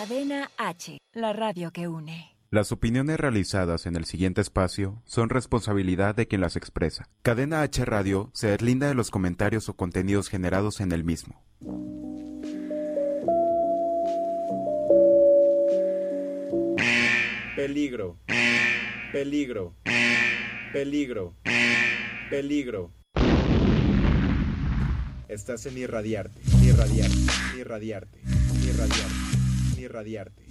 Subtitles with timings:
[0.00, 2.34] Cadena H, la radio que une.
[2.50, 7.10] Las opiniones realizadas en el siguiente espacio son responsabilidad de quien las expresa.
[7.20, 11.42] Cadena H Radio se deslinda de los comentarios o contenidos generados en el mismo.
[17.54, 18.16] Peligro.
[19.12, 19.74] Peligro.
[20.72, 21.34] Peligro.
[22.30, 22.90] Peligro.
[25.28, 27.16] Estás en irradiarte, irradiarte,
[27.58, 28.20] irradiarte,
[28.66, 29.09] irradiarte,
[29.80, 30.44] irradiarte.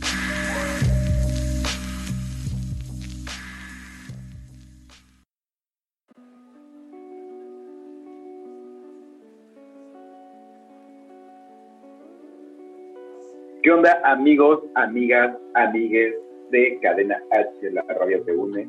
[13.62, 16.16] ¿Qué onda amigos, amigas, amigues
[16.50, 18.68] de Cadena H, la radio que une?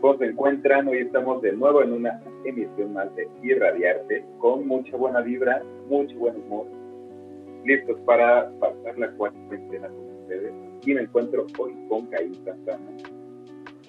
[0.00, 0.88] ¿Cómo se encuentran?
[0.88, 6.16] Hoy estamos de nuevo en una emisión más de Irradiarte con mucha buena vibra, mucho
[6.16, 6.66] buen humor,
[7.64, 10.52] listos para pasar la cuarentena con ustedes.
[10.84, 12.92] Y me encuentro hoy con Caín Santana.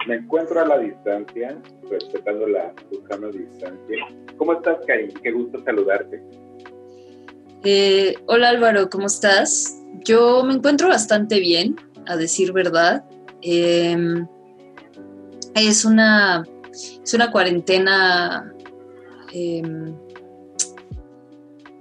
[0.08, 1.58] Me encuentro a la distancia,
[1.90, 4.08] respetando la buscando distancia.
[4.38, 5.12] ¿Cómo estás, Caín?
[5.22, 6.22] Qué gusto saludarte.
[7.64, 9.82] Eh, hola Álvaro, ¿cómo estás?
[10.04, 13.04] Yo me encuentro bastante bien, a decir verdad.
[13.42, 14.28] Em,
[15.56, 18.54] es, una, es una cuarentena
[19.34, 19.96] em,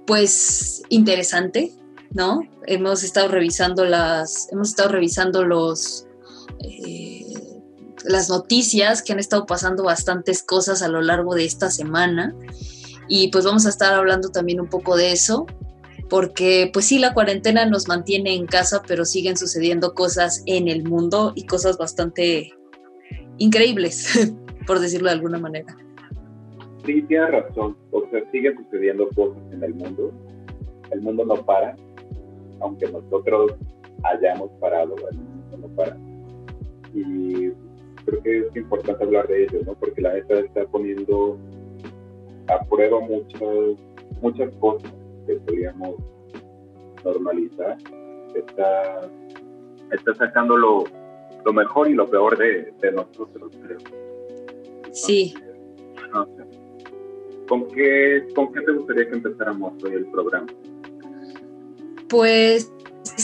[0.07, 1.71] pues interesante,
[2.15, 2.41] ¿no?
[2.65, 6.07] Hemos estado revisando las, hemos estado revisando los
[6.63, 7.21] eh,
[8.05, 12.33] las noticias que han estado pasando bastantes cosas a lo largo de esta semana
[13.07, 15.45] y pues vamos a estar hablando también un poco de eso
[16.09, 20.83] porque pues sí, la cuarentena nos mantiene en casa, pero siguen sucediendo cosas en el
[20.83, 22.53] mundo y cosas bastante
[23.37, 24.33] increíbles,
[24.67, 25.75] por decirlo de alguna manera.
[26.85, 30.13] Sí, tienes razón, o sea, siguen sucediendo cosas en el mundo,
[30.91, 31.75] el mundo no para,
[32.59, 33.53] aunque nosotros
[34.03, 34.95] hayamos parado,
[35.57, 35.97] no para.
[36.93, 37.51] Y
[38.05, 39.73] creo que es importante hablar de ello, ¿no?
[39.75, 41.37] Porque la neta está poniendo
[42.47, 43.79] a prueba muchas,
[44.21, 44.91] muchas cosas
[45.25, 45.95] que podríamos
[47.03, 47.77] normalizar,
[48.35, 49.09] está,
[49.91, 50.83] está sacando lo,
[51.43, 53.79] lo mejor y lo peor de, de nosotros, creo.
[54.91, 55.33] Sí.
[56.13, 56.45] No sé.
[57.47, 60.47] ¿Con qué, ¿Con qué te gustaría que empezáramos hoy el programa?
[62.09, 62.71] Pues,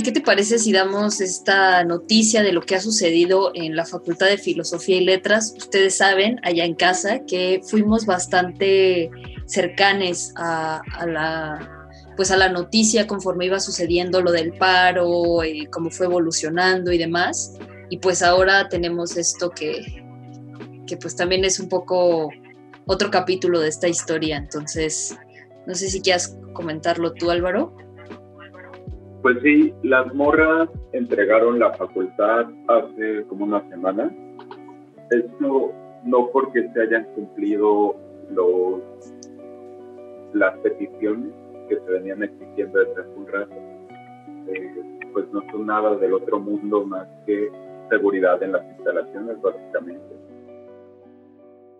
[0.04, 4.28] ¿qué te parece si damos esta noticia de lo que ha sucedido en la Facultad
[4.28, 5.54] de Filosofía y Letras?
[5.58, 9.12] Ustedes saben, allá en casa, que fuimos bastante
[9.46, 11.78] cercanes a, la
[12.16, 15.40] pues a la noticia conforme iba sucediendo lo del paro,
[15.72, 17.54] cómo fue evolucionando y demás.
[17.90, 20.04] Y pues ahora tenemos esto que,
[20.88, 22.30] que pues también es un poco
[22.86, 24.38] otro capítulo de esta historia.
[24.38, 25.18] Entonces,
[25.68, 27.76] no sé si quieras comentarlo tú, Álvaro.
[29.22, 34.12] Pues sí, las morras entregaron la facultad hace como una semana.
[35.12, 35.72] Esto
[36.06, 37.96] no porque se hayan cumplido
[38.32, 38.82] los,
[40.34, 41.32] las peticiones
[41.70, 43.56] que se venían exigiendo desde hace un rato,
[44.48, 47.52] eh, pues no son nada del otro mundo más que
[47.90, 50.16] seguridad en las instalaciones, básicamente.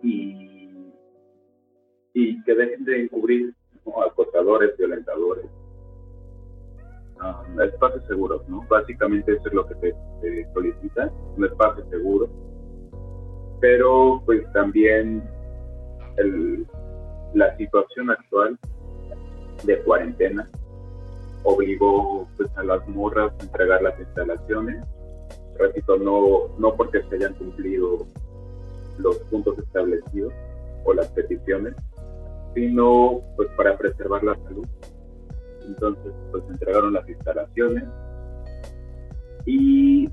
[0.02, 0.70] Y,
[2.14, 3.54] y que dejen de encubrir
[4.06, 5.46] acosadores, violentadores.
[7.62, 8.64] Espacios seguros, ¿no?
[8.68, 12.28] Básicamente eso es lo que te, te solicita, un espacio seguro.
[13.60, 15.22] Pero pues también
[16.16, 16.66] el,
[17.34, 18.58] la situación actual
[19.64, 20.48] de cuarentena
[21.44, 24.84] obligó pues, a las morras a entregar las instalaciones.
[25.58, 28.06] Repito, no, no porque se hayan cumplido
[28.98, 30.32] los puntos establecidos
[30.84, 31.74] o las peticiones,
[32.54, 34.66] sino pues para preservar la salud.
[35.66, 37.84] Entonces, pues entregaron las instalaciones
[39.46, 40.06] y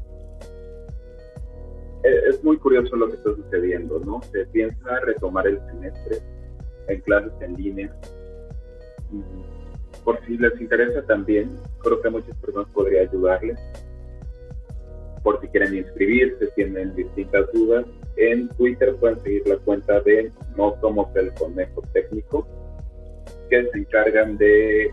[2.04, 4.22] e, es muy curioso lo que está sucediendo, ¿no?
[4.32, 6.18] Se piensa retomar el semestre
[6.88, 7.96] en clases en línea
[10.04, 13.60] por si les interesa también, creo que a muchas personas podría ayudarles.
[15.24, 17.86] Por si quieren inscribirse, tienen distintas dudas,
[18.16, 22.48] en Twitter pueden seguir la cuenta de No Somos el Conejo Técnico,
[23.50, 24.92] que se encargan de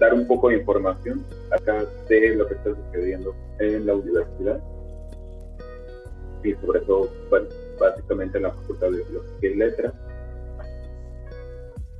[0.00, 4.60] dar un poco de información acá de lo que está sucediendo en la universidad
[6.42, 7.46] y sobre todo, bueno,
[7.78, 9.92] básicamente en la Facultad de Filosofía y Letras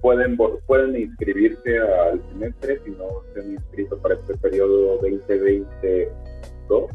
[0.01, 0.37] pueden,
[0.67, 6.91] pueden inscribirse al semestre si no se han inscrito para este periodo 2022,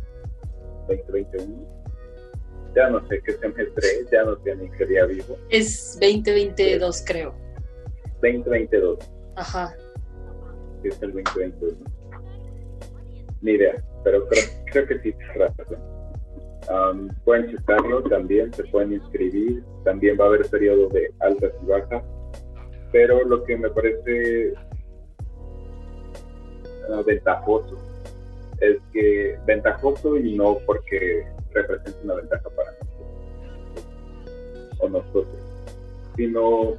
[0.88, 1.76] 2021.
[2.76, 5.38] Ya no sé qué semestre es, ya no sé ni qué día vivo.
[5.50, 7.36] Es 2022, creo.
[8.22, 9.00] 2022.
[9.36, 9.76] Ajá.
[10.88, 11.74] Es el 2022.
[13.42, 14.28] ni idea, pero
[14.72, 15.14] creo, que sí
[17.24, 22.04] pueden checarlo también, se pueden inscribir, también va a haber periodos de altas y bajas,
[22.92, 24.54] pero lo que me parece
[26.90, 27.78] uh, ventajoso
[28.60, 32.96] es que ventajoso y no porque represente una ventaja para nosotros
[34.80, 35.28] o nosotros,
[36.16, 36.78] sino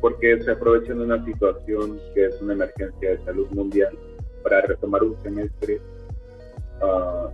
[0.00, 3.96] porque se aprovecha de una situación que es una emergencia de salud mundial
[4.42, 5.80] para retomar un semestre
[6.82, 7.28] uh,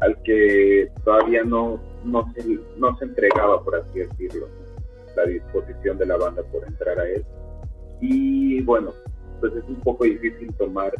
[0.00, 4.48] al que todavía no, no, se, no se entregaba, por así decirlo,
[5.16, 7.24] la disposición de la banda por entrar a él.
[8.00, 8.92] Y bueno,
[9.40, 10.92] pues es un poco difícil tomar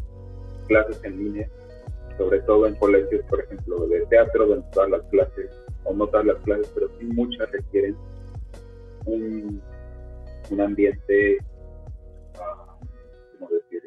[0.68, 1.48] clases en línea,
[2.16, 5.50] sobre todo en colegios, por ejemplo, de teatro, donde todas las clases,
[5.84, 7.96] o no todas las clases, pero sí muchas requieren
[9.06, 9.60] un,
[10.50, 11.38] un ambiente,
[12.34, 13.82] uh, ¿cómo decir?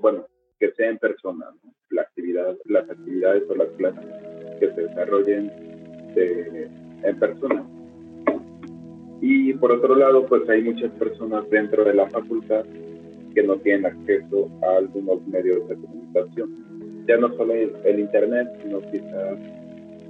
[0.00, 0.26] Bueno,
[0.58, 1.46] que sea en persona,
[1.90, 4.06] la actividad, las actividades o las clases
[4.58, 5.50] que se desarrollen
[6.16, 7.64] en persona.
[9.20, 12.64] Y por otro lado, pues hay muchas personas dentro de la facultad
[13.34, 17.04] que no tienen acceso a algunos medios de comunicación.
[17.06, 19.38] Ya no solo el, Internet, sino quizás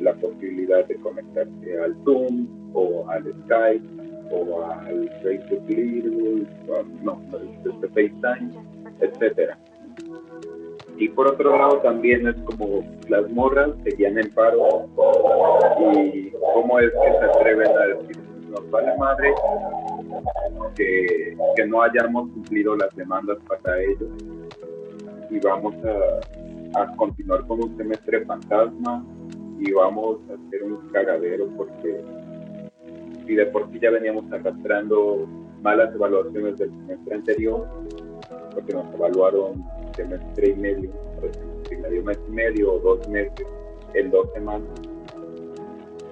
[0.01, 4.00] la posibilidad de conectarse al Zoom o al Skype
[4.31, 6.47] o al Facebook Live,
[7.03, 8.51] no, este FaceTime,
[9.01, 9.59] etcétera.
[10.97, 14.87] Y por otro lado también es como las morras seguían en paro
[16.05, 18.19] y cómo es que se atreven a decir,
[18.51, 19.33] nos vale madre
[20.77, 24.11] que, que no hayamos cumplido las demandas para ellos
[25.31, 29.05] y vamos a, a continuar con un semestre fantasma
[29.59, 32.03] y vamos a hacer un cagadero porque
[33.31, 35.25] si de por sí ya veníamos arrastrando
[35.63, 37.69] malas evaluaciones del semestre anterior,
[38.53, 40.91] porque nos evaluaron semestre y medio,
[41.81, 43.47] medio mes y medio o dos meses
[43.95, 44.69] en dos semanas.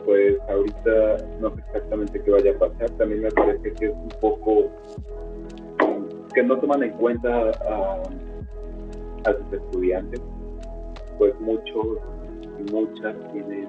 [0.04, 2.88] Pues ahorita no sé exactamente qué vaya a pasar.
[2.90, 4.70] También me parece que es un poco
[6.32, 8.02] que no toman en cuenta a,
[9.24, 10.20] a sus estudiantes,
[11.18, 11.98] pues muchos
[12.60, 13.68] y muchas tienen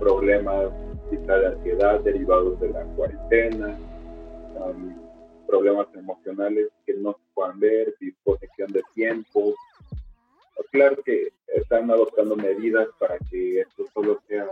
[0.00, 0.70] problemas
[1.10, 3.78] quizá de ansiedad derivados de la cuarentena,
[5.46, 9.54] problemas emocionales que no se puedan ver, disposición de tiempo.
[10.70, 14.46] Claro que están adoptando medidas para que esto solo sea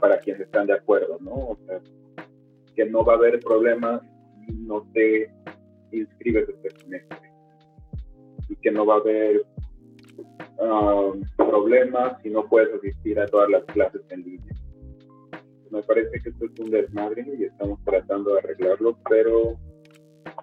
[0.00, 1.30] para quienes están de acuerdo, ¿no?
[1.32, 1.80] O sea,
[2.74, 4.02] que no va a haber problemas
[4.44, 5.30] si no te
[5.92, 7.32] inscribes este semestre
[8.48, 9.46] y que no va a haber
[10.58, 14.33] um, problemas si no puedes asistir a todas las clases en línea.
[15.74, 19.58] Me parece que esto es un desmadre y estamos tratando de arreglarlo, pero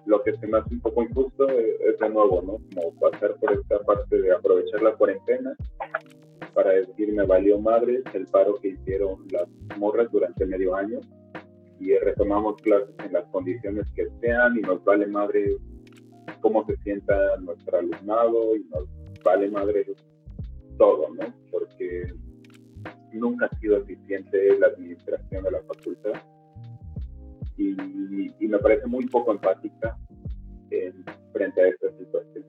[0.04, 2.58] lo que se me hace un poco injusto es, de nuevo, ¿no?
[2.74, 5.56] Como pasar por esta parte de aprovechar la cuarentena
[6.52, 9.48] para decir me valió madre el paro que hicieron las
[9.78, 11.00] morras durante medio año
[11.80, 15.56] y retomamos clases en las condiciones que sean y nos vale madre
[16.42, 18.84] cómo se sienta nuestro alumnado y nos
[19.24, 19.86] vale madre
[20.76, 21.34] todo, ¿no?
[21.50, 22.12] Porque
[23.18, 26.12] nunca ha sido eficiente la administración de la facultad
[27.56, 27.76] y,
[28.48, 29.96] me parece muy poco empática
[31.32, 32.44] frente a esta situación.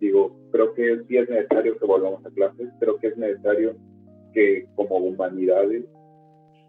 [0.00, 3.76] Digo, creo que sí es necesario que volvamos a clases, creo que es necesario
[4.32, 5.84] que como humanidades,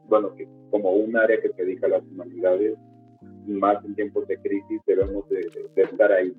[0.08, 0.36] bueno,
[0.70, 2.77] como un área que se dedica a las humanidades,
[3.48, 6.34] más en tiempos de crisis debemos de, estar ahí.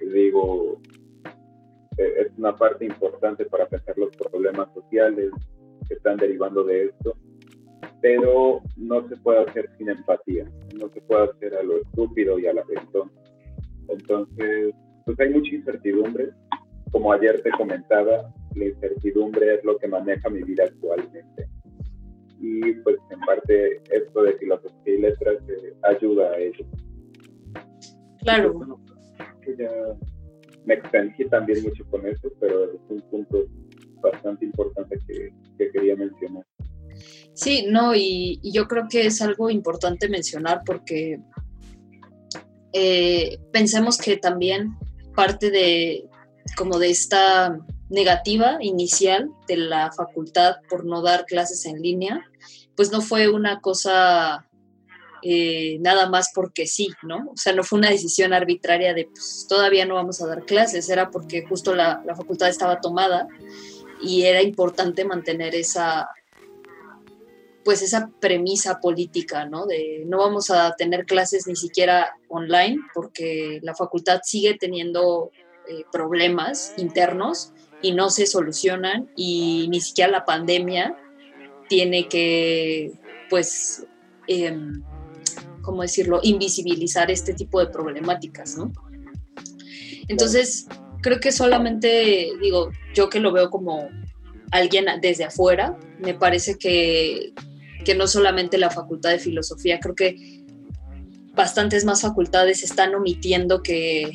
[0.00, 0.80] Digo,
[1.96, 5.30] es una parte importante para pensar los problemas sociales
[5.88, 7.16] que están derivando de esto
[8.04, 10.44] pero no se puede hacer sin empatía,
[10.78, 13.10] no se puede hacer a lo estúpido y a la aventón.
[13.88, 14.74] Entonces,
[15.06, 16.28] pues hay mucha incertidumbre.
[16.92, 21.48] Como ayer te comentaba, la incertidumbre es lo que maneja mi vida actualmente.
[22.38, 26.66] Y pues en parte esto de filosofía y letras eh, ayuda a ello.
[28.18, 28.78] Claro.
[29.56, 29.70] Ya
[30.64, 33.46] me extendí también mucho con eso, pero es un punto
[34.00, 36.44] bastante importante que, que quería mencionar.
[37.34, 41.20] Sí, no, y, yo creo que es algo importante mencionar porque
[42.72, 44.76] eh, pensemos que también
[45.14, 46.08] parte de
[46.56, 52.24] como de esta negativa inicial de la facultad por no dar clases en línea,
[52.76, 54.46] pues no fue una cosa
[55.26, 57.30] eh, nada más porque sí, ¿no?
[57.32, 60.90] O sea, no fue una decisión arbitraria de pues todavía no vamos a dar clases,
[60.90, 63.26] era porque justo la, la facultad estaba tomada
[64.02, 66.10] y era importante mantener esa,
[67.64, 69.64] pues esa premisa política, ¿no?
[69.64, 75.30] De no vamos a tener clases ni siquiera online porque la facultad sigue teniendo
[75.66, 80.98] eh, problemas internos y no se solucionan y ni siquiera la pandemia
[81.66, 82.92] tiene que,
[83.30, 83.86] pues,
[84.26, 84.84] em,
[85.64, 88.72] ¿cómo decirlo?, invisibilizar este tipo de problemáticas, ¿no?
[90.08, 90.66] Entonces,
[91.00, 93.88] creo que solamente, digo, yo que lo veo como
[94.50, 97.32] alguien desde afuera, me parece que,
[97.84, 100.44] que no solamente la Facultad de Filosofía, creo que
[101.34, 104.12] bastantes más facultades están omitiendo que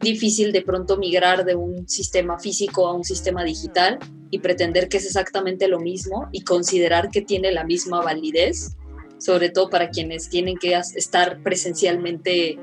[0.00, 3.98] difícil de pronto migrar de un sistema físico a un sistema digital
[4.30, 8.76] y pretender que es exactamente lo mismo y considerar que tiene la misma validez,
[9.18, 12.58] sobre todo para quienes tienen que estar presencialmente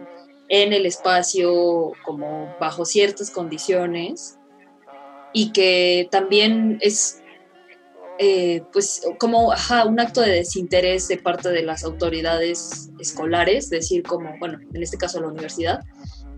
[0.47, 4.37] en el espacio como bajo ciertas condiciones
[5.33, 7.21] y que también es
[8.17, 14.33] eh, pues como un acto de desinterés de parte de las autoridades escolares, decir como,
[14.39, 15.81] bueno, en este caso la universidad,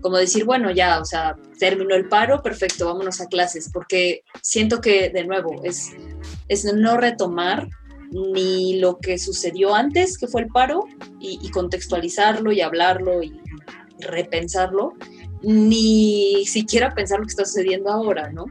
[0.00, 4.80] como decir, bueno, ya, o sea, terminó el paro, perfecto, vámonos a clases, porque siento
[4.80, 5.90] que, de nuevo, es,
[6.48, 7.68] es no retomar
[8.10, 10.84] ni lo que sucedió antes, que fue el paro,
[11.20, 13.40] y, contextualizarlo y hablarlo y,
[14.00, 14.94] repensarlo,
[15.42, 18.46] ni siquiera pensar lo que está sucediendo ahora, ¿no?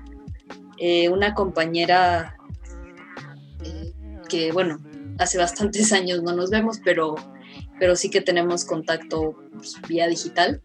[0.77, 2.37] Eh, una compañera
[4.27, 4.79] que bueno,
[5.17, 7.15] hace bastantes años no nos vemos, pero,
[7.79, 10.61] pero sí que tenemos contacto pues, vía digital.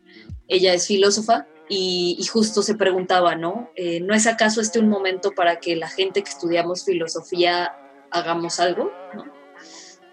[0.48, 3.70] Ella es filósofa y, justo se preguntaba, ¿no?
[3.76, 7.72] Eh, ¿No es acaso este un momento para que la gente que estudiamos filosofía
[8.12, 8.92] hagamos algo?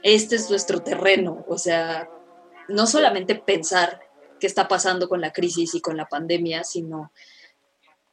[0.04, 2.10] Este es nuestro terreno, o sea,
[2.68, 4.00] no solamente pensar
[4.40, 7.12] qué está pasando con la crisis y con la pandemia, sino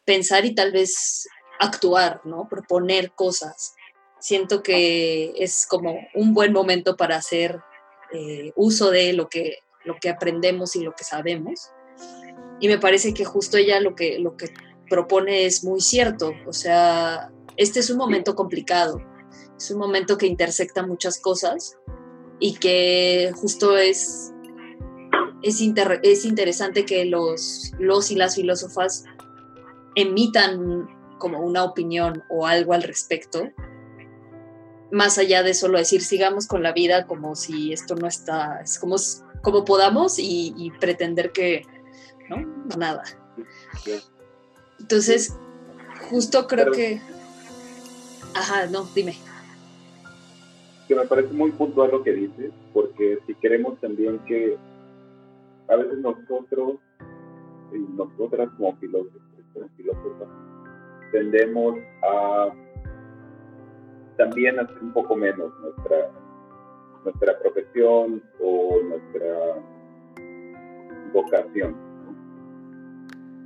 [0.04, 1.28] pensar y tal vez
[1.58, 2.48] actuar, ¿no?
[2.48, 3.76] Proponer cosas
[4.18, 7.60] siento que es como un buen momento para hacer
[8.12, 11.70] eh, uso de lo que, lo que aprendemos y lo que sabemos.
[12.60, 14.52] Y me parece que justo ella lo que, lo que
[14.88, 16.32] propone es muy cierto.
[16.46, 19.00] O sea, este es un momento complicado,
[19.56, 21.76] es un momento que intersecta muchas cosas
[22.38, 24.32] y que justo es,
[25.42, 25.60] es,
[26.02, 29.04] es interesante que los, los y las filósofas
[29.94, 33.50] emitan como una opinión o algo al respecto
[34.90, 38.78] más allá de solo decir sigamos con la vida como si esto no está, es
[38.78, 38.96] como,
[39.42, 41.66] como podamos y, pretender que,
[42.28, 42.36] ¿no?
[42.76, 43.02] Nada.
[44.78, 45.34] Entonces,
[46.10, 47.00] justo creo que...
[48.34, 49.16] Ajá, no, dime.
[50.88, 54.56] Que me parece muy puntual lo que dices, porque si queremos también que
[55.68, 56.76] a veces nosotros
[57.72, 60.28] y nosotras como filósofos,
[61.12, 62.48] tendemos a
[64.16, 66.10] también hacer un poco menos nuestra,
[67.04, 69.62] nuestra profesión o nuestra
[71.12, 71.76] vocación.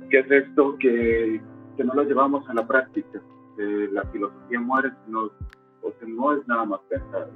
[0.09, 1.41] ¿Qué es esto que,
[1.77, 3.21] que no lo llevamos a la práctica?
[3.91, 5.29] la filosofía muere, no,
[5.81, 7.29] o sea, no es nada más pensar.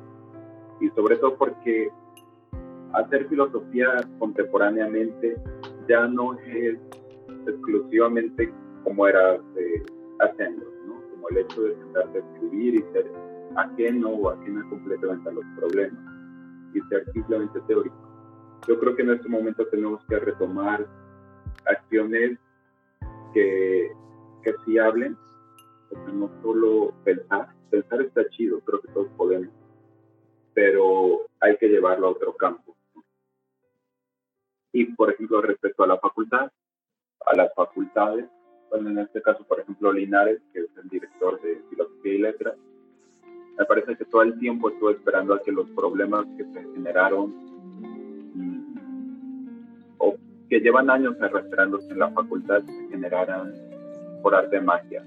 [0.79, 1.91] Y sobre todo porque
[2.93, 3.87] hacer filosofía
[4.19, 5.37] contemporáneamente
[5.87, 6.77] ya no es
[7.47, 9.33] exclusivamente como era
[10.19, 11.01] hace, ¿no?
[11.11, 13.11] Como el hecho de sentarse a escribir y ser
[13.55, 16.15] ajeno o ajena completamente a los problemas
[16.73, 17.95] y ser simplemente teórico.
[18.67, 20.87] Yo creo que en este momento tenemos que retomar
[21.65, 22.37] acciones
[23.33, 23.91] que,
[24.43, 25.17] que sí hablen,
[26.13, 29.49] no solo pensar, pensar está chido, creo que todos podemos,
[30.53, 32.75] pero hay que llevarlo a otro campo.
[34.71, 36.51] Y por ejemplo, respecto a la facultad,
[37.25, 38.25] a las facultades,
[38.69, 42.55] bueno, en este caso, por ejemplo, Linares, que es el director de Filosofía y Letras,
[43.57, 47.33] me parece que todo el tiempo estuve esperando a que los problemas que se generaron
[48.33, 50.15] mm, o
[50.49, 53.53] que llevan años arrastrándose en la facultad se generaran
[54.21, 55.05] por arte de magia.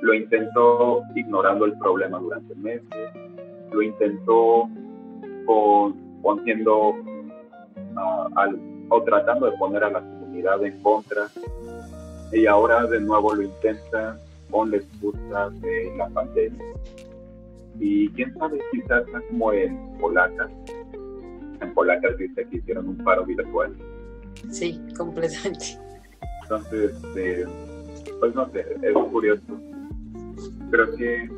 [0.00, 2.86] Lo intentó ignorando el problema durante meses,
[3.72, 4.68] lo intentó
[6.22, 6.94] poniendo
[8.36, 8.58] al,
[8.90, 11.28] o tratando de poner a la comunidad en contra
[12.32, 14.18] y ahora de nuevo lo intenta
[14.50, 16.64] con la excusa de la pandemia.
[17.80, 20.48] Y quién sabe, quizás como en Polaca.
[21.60, 23.72] En Polaca dice que hicieron un paro virtual.
[24.50, 25.78] Sí, completamente.
[26.42, 27.44] Entonces, eh,
[28.20, 29.42] pues no sé, es curioso.
[30.70, 31.30] Creo que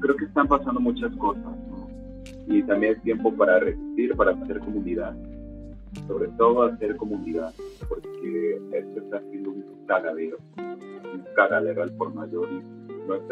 [0.00, 1.52] creo que están pasando muchas cosas,
[2.46, 5.14] Y también es tiempo para resistir, para hacer comunidad.
[6.06, 7.52] Sobre todo hacer comunidad,
[7.88, 10.38] porque esto está siendo un cagadero.
[10.56, 13.22] Un cagadero al por mayor y no es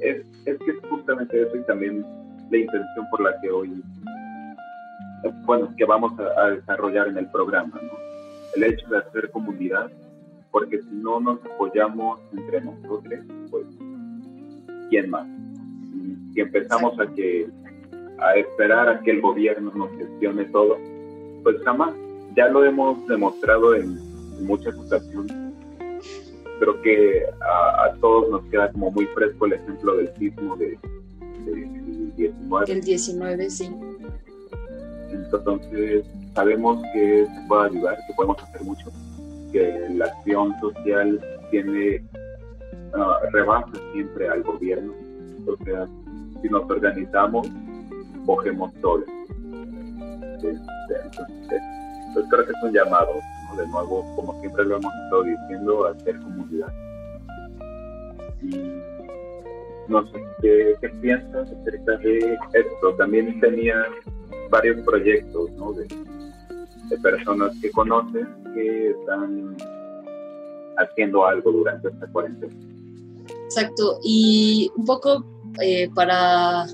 [0.00, 2.04] es, es que es justamente eso y también
[2.50, 3.82] la intención por la que hoy,
[5.44, 7.98] bueno, que vamos a, desarrollar en el programa, ¿no?
[8.56, 9.90] El hecho de hacer comunidad
[10.50, 13.20] porque si no nos apoyamos entre nosotros,
[13.50, 13.66] pues,
[14.90, 15.26] ¿quién más?
[16.34, 17.48] Si empezamos a que
[18.20, 20.78] a esperar a que el gobierno nos gestione todo,
[21.42, 21.94] pues jamás.
[22.36, 23.98] Ya lo hemos demostrado en,
[24.40, 25.36] muchas ocasiones.
[26.60, 30.78] Creo que a, todos nos queda como muy fresco el ejemplo del sismo de,
[31.44, 32.72] del 19.
[32.72, 33.70] El 19, sí.
[35.10, 38.90] Entonces, sabemos que se puede ayudar, que podemos hacer mucho,
[39.52, 42.02] que la acción social tiene,
[43.32, 44.92] rebasa siempre al gobierno.
[45.46, 45.86] O sea,
[46.42, 47.48] si nos organizamos,
[48.26, 49.04] cogemos todo.
[50.42, 50.60] Entonces,
[52.14, 53.14] pues creo que es un llamado,
[53.56, 56.72] de nuevo, como siempre lo hemos estado diciendo, a hacer comunidad.
[58.42, 58.80] Y
[59.88, 62.94] no sé, ¿qué, piensas acerca de esto?
[62.96, 63.84] También tenía
[64.50, 65.72] varios proyectos, ¿no?
[65.72, 65.86] De,
[66.88, 69.56] de personas que conocen que están
[70.78, 72.69] haciendo algo durante esta cuarentena.
[73.50, 75.24] Exacto, y un poco
[75.60, 76.66] eh, para,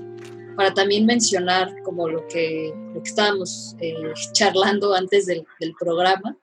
[0.55, 3.95] para también mencionar como lo que, lo que estábamos eh,
[4.33, 5.43] charlando antes del,
[5.79, 6.37] programa,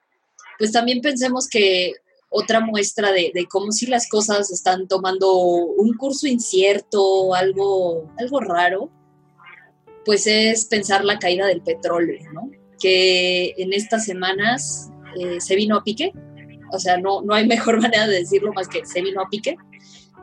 [0.58, 1.92] pues también pensemos que
[2.30, 8.40] otra muestra de, de, cómo si las cosas están tomando un curso incierto, algo, algo
[8.40, 8.90] raro,
[10.04, 12.50] pues es pensar la caída del petróleo, ¿no?
[12.80, 16.12] que en estas semanas eh, se vino a pique,
[16.72, 19.56] o sea, no, no hay mejor manera de decirlo más que se vino a pique.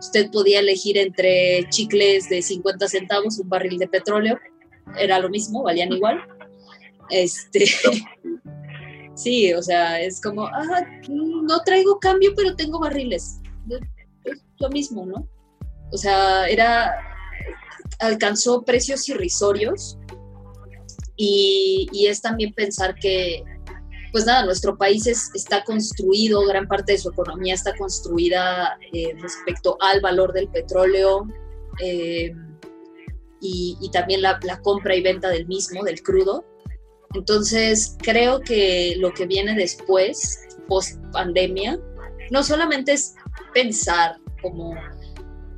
[0.02, 4.40] Usted podía elegir entre chicles de 50 centavos, un barril de petróleo,
[4.98, 6.22] era lo mismo, valían igual.
[7.12, 7.66] Este,
[9.16, 13.40] sí, o sea, es como, ah, no traigo cambio, pero tengo barriles.
[14.24, 15.30] Es lo mismo, ¿no?
[15.92, 16.96] O sea, era,
[18.00, 20.00] alcanzó precios irrisorios
[21.16, 23.44] y, es también pensar que,
[24.12, 29.78] pues nada, nuestro país está construido, gran parte de su economía está construida eh, respecto
[29.82, 31.28] al valor del petróleo
[31.80, 32.34] eh,
[33.40, 36.46] y, también la, compra y venta del mismo, del crudo.
[37.14, 41.80] Entonces, creo que lo que viene después, post pandemia,
[42.30, 43.16] no solamente es
[43.54, 44.76] pensar como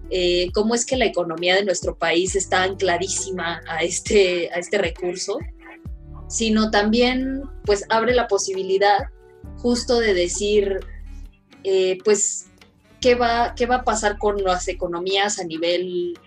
[0.10, 4.78] eh, cómo es que la economía de nuestro país está ancladísima a este, a este
[4.78, 5.40] recurso,
[6.34, 9.04] sino también pues abre la posibilidad
[9.58, 10.80] justo de decir,
[11.64, 12.48] eh, pues,
[13.00, 16.18] ¿qué va, ¿qué va a pasar con las economías a nivel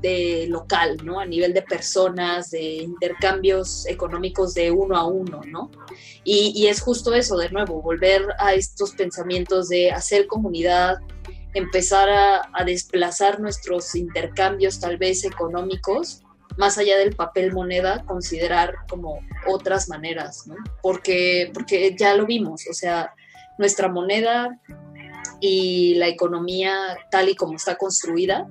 [0.00, 1.18] de local, ¿no?
[1.18, 5.68] A nivel de personas, de intercambios económicos de uno a uno, ¿no?
[6.22, 10.98] Y, y, es justo eso, de nuevo, volver a estos pensamientos de hacer comunidad,
[11.54, 16.23] empezar a, desplazar nuestros intercambios tal vez económicos
[16.56, 20.54] más allá del papel moneda, considerar como otras maneras, ¿no?
[20.82, 23.12] Porque, porque ya lo vimos, o sea,
[23.58, 24.58] nuestra moneda
[25.40, 28.46] y la economía tal y como está construida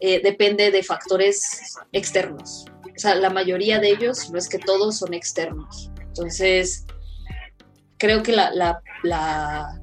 [0.00, 2.64] eh, depende de factores externos.
[2.84, 5.90] O sea, la mayoría de ellos, no es que todos, son externos.
[6.00, 6.84] Entonces,
[7.98, 8.80] creo que la,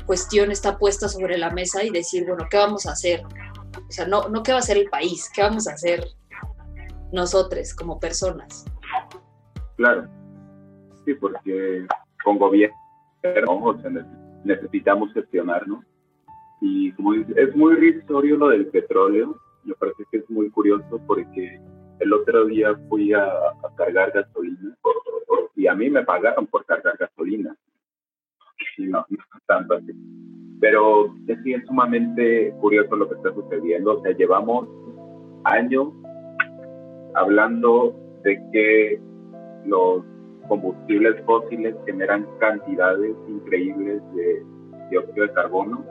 [0.05, 3.23] cuestión está puesta sobre la mesa y decir, bueno, ¿qué vamos a hacer?
[3.23, 6.05] O sea, no, no qué va a hacer el país, qué vamos a hacer
[7.11, 8.65] nosotros como personas.
[9.77, 10.07] Claro,
[11.05, 11.85] sí, porque
[12.23, 12.75] con gobierno
[14.43, 15.83] necesitamos gestionar, ¿no?
[16.61, 21.59] Y como es muy risorio lo del petróleo, me parece que es muy curioso porque
[21.99, 23.29] el otro día fui a,
[23.75, 24.75] cargar gasolina
[25.55, 27.55] y a mí me pagaron por cargar gasolina
[28.87, 29.05] no,
[29.47, 29.93] tanto así.
[30.59, 33.97] Pero es, es sumamente curioso lo que está sucediendo.
[33.97, 34.67] O sea, llevamos
[35.45, 35.89] años
[37.15, 39.01] hablando de que
[39.65, 40.03] los
[40.47, 44.43] combustibles fósiles generan cantidades increíbles de
[44.89, 45.85] dióxido de carbono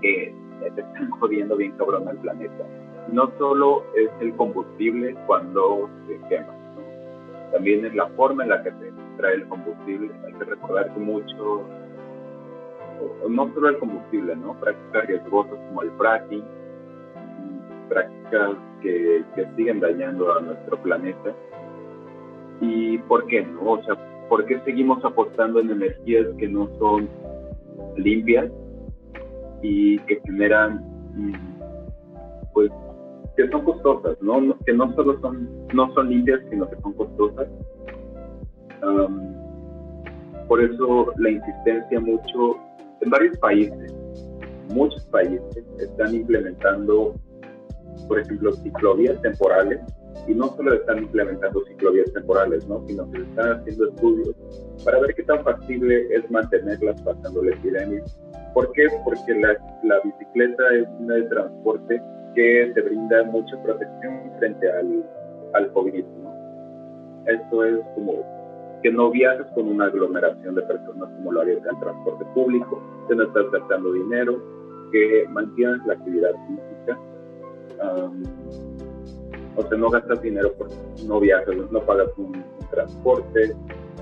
[0.00, 0.34] que
[0.66, 2.66] están jodiendo bien cabrón al planeta.
[3.12, 6.54] No solo es el combustible cuando se quema,
[7.52, 10.10] también es la forma en la que se trae el combustible.
[10.26, 11.62] Hay que recordar que mucho,
[13.28, 14.54] no solo el combustible, ¿no?
[14.58, 16.44] Prácticas riesgosas como el fracking,
[17.88, 19.24] prácticas que,
[19.56, 21.34] siguen dañando a nuestro planeta.
[22.60, 23.72] ¿Y por qué no?
[23.72, 23.96] O sea,
[24.28, 27.08] ¿por qué seguimos apostando en energías que no son
[27.96, 28.50] limpias
[29.62, 32.70] y que generan, mm, pues,
[33.36, 34.56] que son costosas, ¿no?
[34.66, 37.48] Que no solo son, no son limpias, sino que son costosas
[40.48, 42.56] por eso la insistencia mucho
[43.00, 43.94] en varios países,
[44.68, 47.14] muchos países están implementando,
[48.08, 49.80] por ejemplo, ciclovías temporales
[50.26, 52.84] y no solo están implementando ciclovías temporales, ¿no?
[52.86, 54.36] sino que están haciendo estudios
[54.84, 58.02] para ver qué tan factible es mantenerlas pasando la epidemia.
[58.54, 58.86] ¿Por qué?
[59.04, 62.02] Porque la, la bicicleta es un de transporte
[62.34, 65.04] que te brinda mucha protección frente al,
[65.54, 66.04] al COVID.
[66.04, 66.32] ¿no?
[67.26, 68.42] Esto es como
[68.82, 73.14] que no viajes con una aglomeración de personas como lo haría el transporte público, que
[73.14, 74.42] no estás gastando dinero,
[74.90, 76.98] que mantienes la actividad física.
[79.56, 80.74] O sea, no gastas dinero porque
[81.06, 83.54] no viajas, no pagas un, transporte,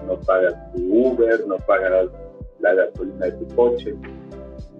[0.06, 2.08] no pagas tu Uber, no pagas
[2.60, 3.96] la gasolina de tu coche.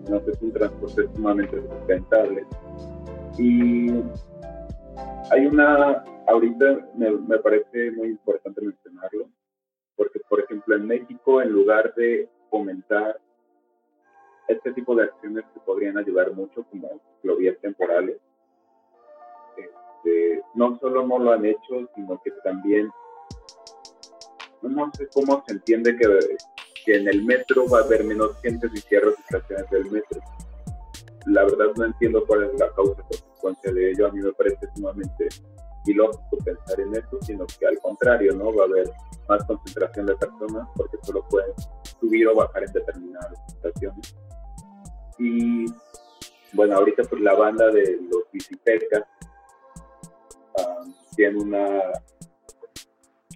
[0.09, 2.47] No es un transporte sumamente sustentable.
[3.37, 3.91] Y
[5.31, 9.29] hay una, ahorita me, me parece muy importante mencionarlo,
[9.97, 13.19] porque por ejemplo en México, en lugar de fomentar
[14.49, 18.19] este tipo de acciones que podrían ayudar mucho, como ciclovías temporales,
[20.03, 22.91] este, no solo no lo han hecho, sino que también,
[24.63, 26.07] no sé cómo se entiende que,
[26.85, 30.21] que en el metro va a haber menos gente si cierras estaciones del metro.
[31.27, 34.07] La verdad no entiendo cuál es la causa consecuencia de ello.
[34.07, 35.29] A mí me parece sumamente
[35.87, 38.55] ilógico pensar en eso, sino que al contrario, ¿no?
[38.55, 38.91] Va a haber
[39.29, 41.53] más concentración de personas porque solo pueden
[42.01, 44.15] subir o bajar en determinadas estaciones.
[45.19, 45.67] Y
[46.53, 49.05] bueno, ahorita pues la banda de los bicicletas
[51.29, 51.81] um, tiene una,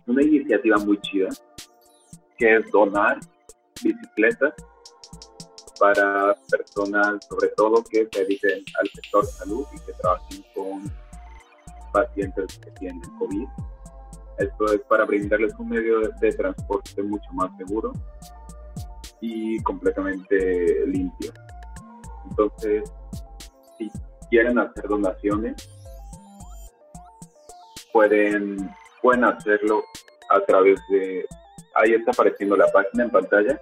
[0.06, 1.28] una iniciativa muy chida
[2.38, 3.18] que es donar
[3.82, 4.54] bicicletas
[5.78, 10.92] para personas, sobre todo que se dediquen al sector salud y que trabajen con
[11.92, 13.46] pacientes que tienen COVID.
[14.38, 17.92] Esto es para brindarles un medio de, transporte mucho más seguro
[19.20, 21.32] y completamente limpio.
[22.30, 22.92] Entonces,
[23.78, 23.90] si
[24.28, 25.68] quieren hacer donaciones,
[27.94, 29.84] pueden, pueden hacerlo
[30.28, 31.24] a través de...
[31.76, 33.60] Ahí está apareciendo la página en pantalla.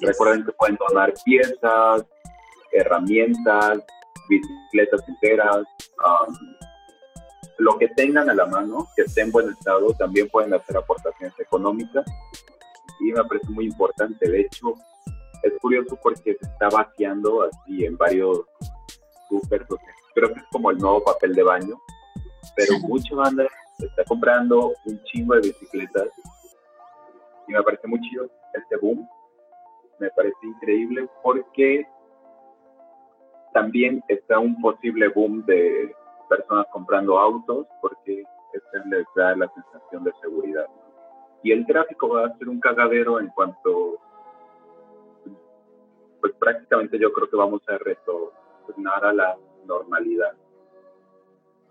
[0.00, 2.04] Recuerden que pueden donar piezas,
[2.72, 3.84] herramientas,
[4.28, 6.34] bicicletas enteras, um,
[7.58, 11.38] lo que tengan a la mano, que esté en buen estado, también pueden hacer aportaciones
[11.38, 12.06] económicas
[13.00, 14.30] y me parece muy importante.
[14.30, 14.74] De hecho,
[15.42, 18.40] es curioso porque se está vaciando así en varios
[19.28, 19.66] super,
[20.14, 21.78] creo que es como el nuevo papel de baño,
[22.58, 23.46] pero mucha banda
[23.78, 26.08] está comprando un chingo de bicicletas
[27.46, 29.08] y me parece muy chido este boom.
[30.00, 31.86] Me parece increíble porque
[33.54, 35.94] también está un posible boom de
[36.28, 40.66] personas comprando autos porque este les da la sensación de seguridad.
[41.42, 43.98] Y el tráfico va a ser un cagadero en cuanto,
[46.20, 50.32] pues prácticamente yo creo que vamos a retornar a la normalidad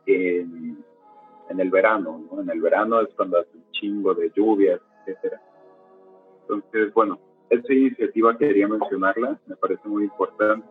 [0.08, 0.84] en,
[1.50, 2.41] en el verano, ¿no?
[2.41, 5.41] En el verano es cuando hace un chingo de lluvias, etcétera.
[6.41, 10.67] Entonces, bueno, esta iniciativa quería mencionarla, me parece muy importante.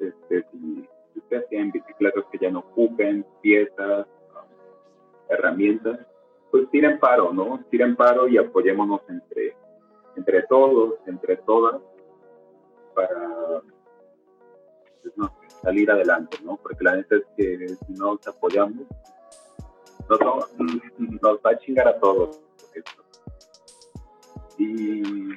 [0.00, 4.06] Este, si, ustedes tienen bicicletas que ya no ocupen, piezas,
[5.28, 6.00] herramientas,
[6.50, 7.64] pues tiren paro, ¿no?
[7.70, 9.56] Tiren paro y apoyémonos entre,
[10.16, 11.80] entre todos, entre todas,
[12.94, 13.62] para
[15.02, 15.16] pues,
[15.62, 16.56] salir adelante, ¿no?
[16.56, 18.86] Porque la neta es que si no nos apoyamos,
[20.08, 20.20] nos,
[21.22, 22.40] nos va a chingar a todos.
[24.58, 25.28] Y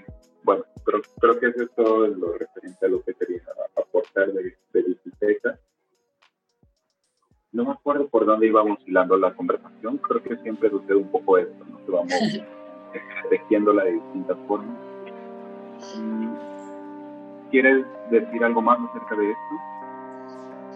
[0.44, 3.42] bueno, creo, creo que eso es todo lo referente a lo que quería
[3.76, 5.60] aportar de, de bicicleta
[7.56, 11.38] no me acuerdo por dónde íbamos hilando la conversación, creo que siempre sucede un poco
[11.38, 11.86] esto, ¿no?
[11.86, 12.12] que vamos
[13.30, 14.78] tejiéndola de distintas formas.
[17.52, 19.75] ¿Quieres decir algo más acerca de esto?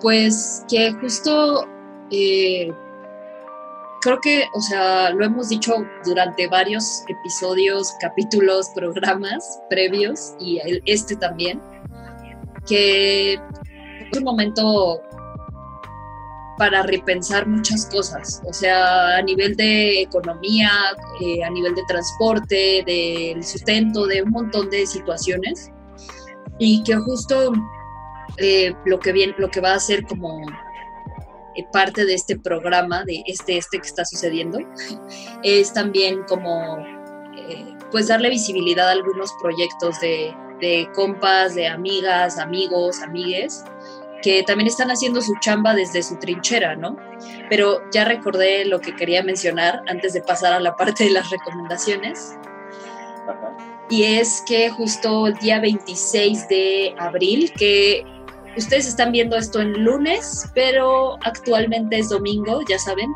[0.02, 1.68] Pues que justo
[2.12, 2.72] eh,
[4.02, 5.74] creo que, o sea, lo hemos dicho
[6.06, 11.62] durante varios episodios, capítulos, programas previos y este también,
[12.68, 15.02] que es un momento
[16.58, 20.70] para repensar muchas cosas, o sea, a nivel de economía,
[21.22, 25.72] eh, a nivel de transporte, del sustento, de un montón de situaciones,
[26.58, 27.54] y que justo
[28.38, 30.42] eh, lo, que viene, lo que va a ser como
[31.56, 34.60] eh, parte de este programa, de este, este que está sucediendo,
[35.44, 36.78] es también como,
[37.92, 43.63] pues darle visibilidad a algunos proyectos de, de compas, de amigas, amigos, amigues,
[44.22, 46.98] que también están haciendo su chamba desde su trinchera, ¿no?
[47.50, 51.30] Pero ya recordé lo que quería mencionar antes de pasar a la parte de las
[51.30, 52.36] recomendaciones.
[53.89, 58.04] Y es que justo el día 26 de abril, que
[58.60, 63.12] ustedes están viendo esto en lunes, pero actualmente es domingo, ya saben,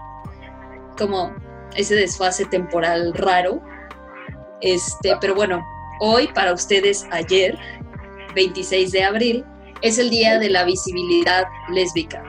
[0.98, 1.34] como
[1.76, 3.62] ese desfase temporal raro.
[4.62, 5.64] Este, pero bueno,
[6.00, 7.58] hoy para ustedes, ayer,
[8.36, 9.46] 26 de abril,
[9.82, 12.24] es el día de la visibilidad lésbica.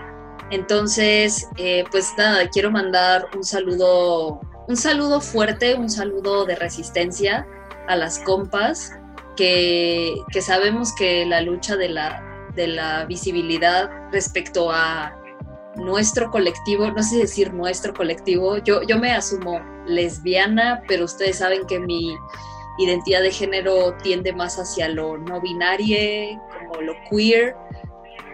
[0.50, 7.46] Entonces, eh, pues nada, quiero mandar un saludo, un saludo fuerte, un saludo de resistencia
[7.88, 8.92] a las compas,
[9.37, 15.17] que, que sabemos que la lucha de la, de la visibilidad respecto a
[15.77, 21.67] nuestro colectivo, no sé decir nuestro colectivo, yo, yo me asumo lesbiana, pero ustedes saben
[21.67, 22.14] que mi
[22.79, 27.57] identidad de género tiende más hacia lo no binario, como lo queer,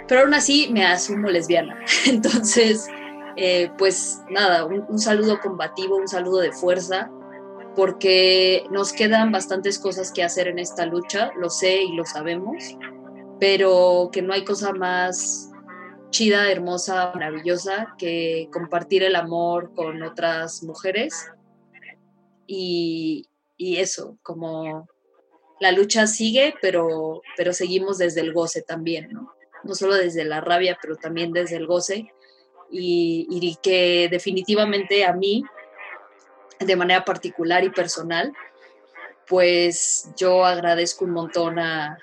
[0.09, 1.79] pero aún así me asumo lesbiana.
[2.07, 2.89] Entonces,
[3.37, 7.11] eh, pues nada, un, saludo combativo, un saludo de fuerza,
[7.77, 12.77] porque nos quedan bastantes cosas que hacer en esta lucha, lo sé y lo sabemos,
[13.41, 15.51] pero que no hay cosa más
[16.11, 21.31] chida, hermosa, maravillosa que compartir el amor con otras mujeres
[22.47, 23.27] y,
[23.57, 24.87] y eso, como
[25.61, 29.33] la lucha sigue, pero, pero seguimos desde el goce también, ¿no?
[29.63, 32.13] No solo desde la rabia, pero también desde el goce.
[32.71, 35.45] Y, y, que definitivamente a mí,
[36.61, 38.33] de manera particular y personal,
[39.29, 41.99] pues yo agradezco un montón a,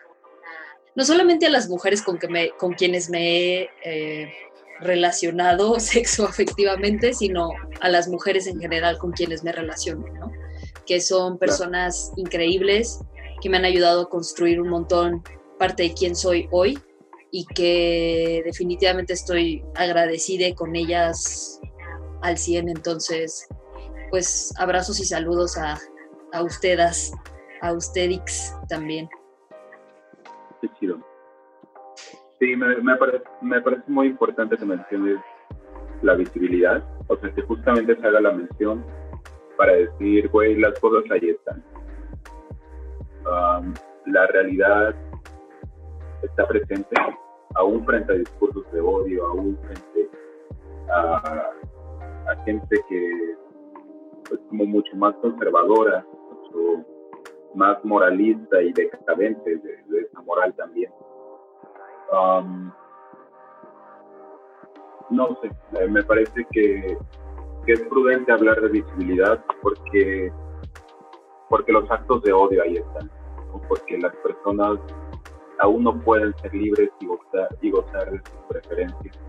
[0.98, 3.20] no solamente a las mujeres con, que me, con quienes me
[3.62, 4.34] he eh,
[4.80, 10.32] relacionado sexoafectivamente, sino a las mujeres en general con quienes me relaciono, ¿no?
[10.88, 13.00] que son personas increíbles,
[13.42, 15.24] que me han ayudado a construir un montón
[15.60, 16.80] parte de quién soy hoy
[17.30, 21.60] y que definitivamente estoy agradecida con ellas
[22.24, 22.70] al 100.
[22.70, 23.48] Entonces,
[24.10, 25.80] pues abrazos y saludos a,
[26.34, 27.12] a ustedes,
[27.62, 29.08] a ustedes también.
[30.62, 30.98] Qué chido.
[32.40, 35.20] Sí, me, me, parece, me parece muy importante que menciones
[36.02, 38.86] la visibilidad, o sea, que justamente se haga la mención
[39.58, 41.64] para decir, güey, las cosas ahí están.
[44.06, 44.96] la realidad
[46.22, 46.96] está presente,
[47.56, 50.10] aún frente a discursos de odio, aún frente
[50.90, 51.52] a,
[52.46, 53.32] gente que
[54.32, 56.06] es como mucho más conservadora,
[57.58, 60.92] más moralista y decadente de, esa moral también.
[65.10, 66.98] no sé, me parece que
[67.68, 70.32] que es prudente hablar de visibilidad porque,
[71.50, 73.12] porque los actos de odio ahí están,
[73.68, 74.80] porque las personas
[75.60, 79.20] aún no pueden ser libres y gozar, y gozar de sus preferencias,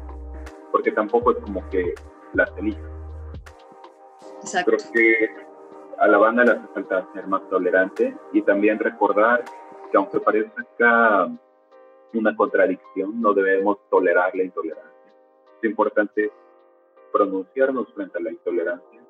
[0.71, 1.95] porque tampoco es como que
[2.35, 2.89] las elijan.
[4.65, 5.29] Creo que
[5.99, 9.45] a la banda le hace falta ser más tolerante y también recordar
[9.91, 11.29] que aunque parezca
[12.15, 15.13] una contradicción, no debemos tolerar la intolerancia.
[15.61, 16.31] Es importante
[17.13, 19.01] pronunciarnos frente a la intolerancia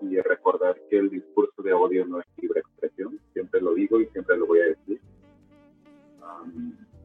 [0.00, 4.06] y recordar que el discurso de odio no es libre expresión, siempre lo digo y
[4.06, 5.00] siempre lo voy a decir.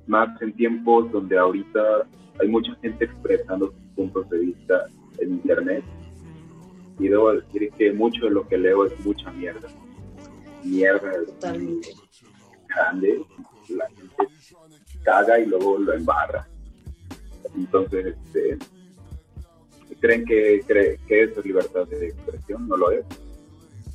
[0.05, 2.05] más en tiempos donde ahorita
[2.39, 4.85] hay mucha gente expresando sus puntos de vista
[5.19, 5.83] en Internet
[6.99, 9.67] y debo decir que mucho de lo que leo es mucha mierda.
[10.63, 11.11] Mierda
[12.73, 13.21] grande,
[13.69, 14.15] la gente
[15.03, 16.47] caga y luego lo embarra.
[17.55, 18.57] Entonces, este,
[19.99, 20.61] creen que,
[21.07, 23.05] que eso es libertad de expresión, no lo es.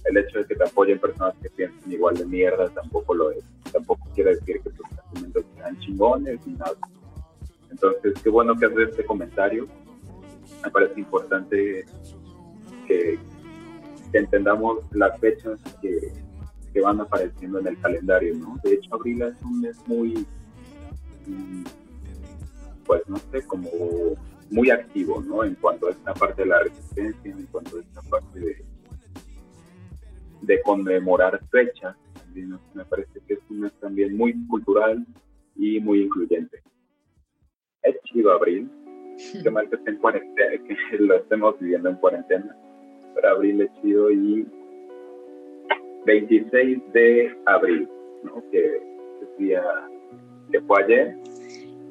[0.04, 3.44] El hecho de que te apoyen personas que piensan igual de mierda tampoco lo es.
[3.72, 6.76] Tampoco quiere decir que tus argumentos sean chingones ni nada.
[7.70, 9.66] Entonces, qué bueno que haces este comentario.
[10.64, 11.84] Me parece importante
[12.88, 13.18] que,
[14.14, 16.12] entendamos las fechas que,
[16.72, 18.56] que, van apareciendo en el calendario, ¿no?
[18.64, 20.26] De hecho, abril es un mes muy,
[21.26, 21.64] mm,
[22.86, 23.68] pues no sé, como
[24.50, 25.44] muy activo, ¿no?
[25.44, 28.64] En cuanto a esta parte de la resistencia, en cuanto a esta parte de,
[30.40, 31.94] de conmemorar fechas,
[32.74, 35.04] me parece que es un mes también muy cultural
[35.56, 36.62] y muy incluyente.
[37.82, 38.70] Es chido abril,
[39.42, 42.56] qué mal que esté en cuarentena, que lo estemos viviendo en cuarentena,
[43.20, 44.46] pero abril es chido y
[46.06, 47.88] 26 de abril,
[48.22, 48.42] ¿no?
[48.50, 49.62] Que es día
[50.52, 51.16] que fue ayer,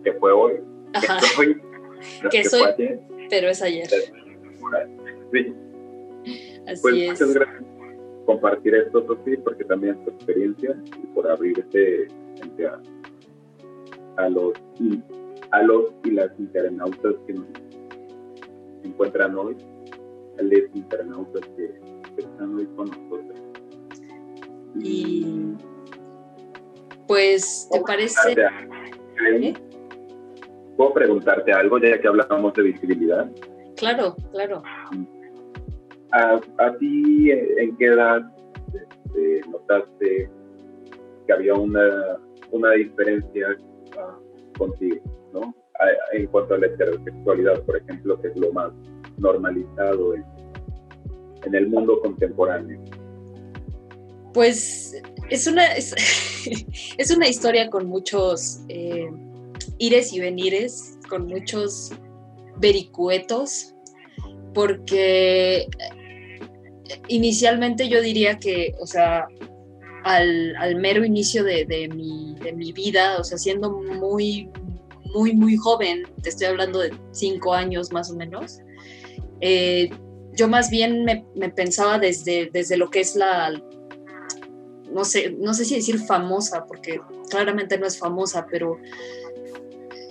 [0.04, 0.54] que fue hoy,
[0.94, 1.62] que fue hoy
[2.32, 2.72] que, soy,
[3.30, 3.88] pero es ayer.
[3.88, 5.54] Sí.
[6.66, 7.10] Así pues, es.
[7.10, 12.08] Muchas gracias por compartir esto, Sofía, porque también tu experiencia y por abrirte
[12.66, 14.54] a, a los
[15.52, 17.48] a los y las internautas que nos
[18.84, 19.56] encuentran hoy,
[20.44, 21.80] los internautas que,
[22.18, 23.40] están hoy con nosotros.
[24.80, 25.54] Y
[27.08, 28.36] pues, ¿te parece?
[30.76, 33.30] ¿Puedo preguntarte algo ya que hablamos de visibilidad?
[33.76, 34.64] Claro, claro.
[36.12, 38.22] ¿A, a ti en qué edad
[38.74, 40.30] este, notaste
[41.26, 42.18] que había una,
[42.52, 43.58] una diferencia
[43.96, 45.02] uh, contigo,
[45.34, 45.54] ¿no?
[46.14, 48.72] en cuanto a la heterosexualidad, por ejemplo, que es lo más
[49.18, 50.26] normalizado en,
[51.44, 52.80] en el mundo contemporáneo.
[54.34, 55.96] Pues es una, es,
[56.98, 59.10] es una historia con muchos eh,
[59.78, 61.92] ires y venires, con muchos
[62.58, 63.74] vericuetos,
[64.54, 65.68] porque
[67.08, 69.28] inicialmente yo diría que, o sea,
[70.04, 74.50] al, al mero inicio de, de, mi, de, mi, vida, o sea, siendo muy,
[75.14, 78.60] muy, muy joven, te estoy hablando de cinco años más o menos,
[79.42, 79.90] eh,
[80.34, 83.52] yo más bien me, pensaba desde, desde lo que es la,
[84.92, 88.78] no sé, no sé si decir famosa, porque claramente no es famosa, pero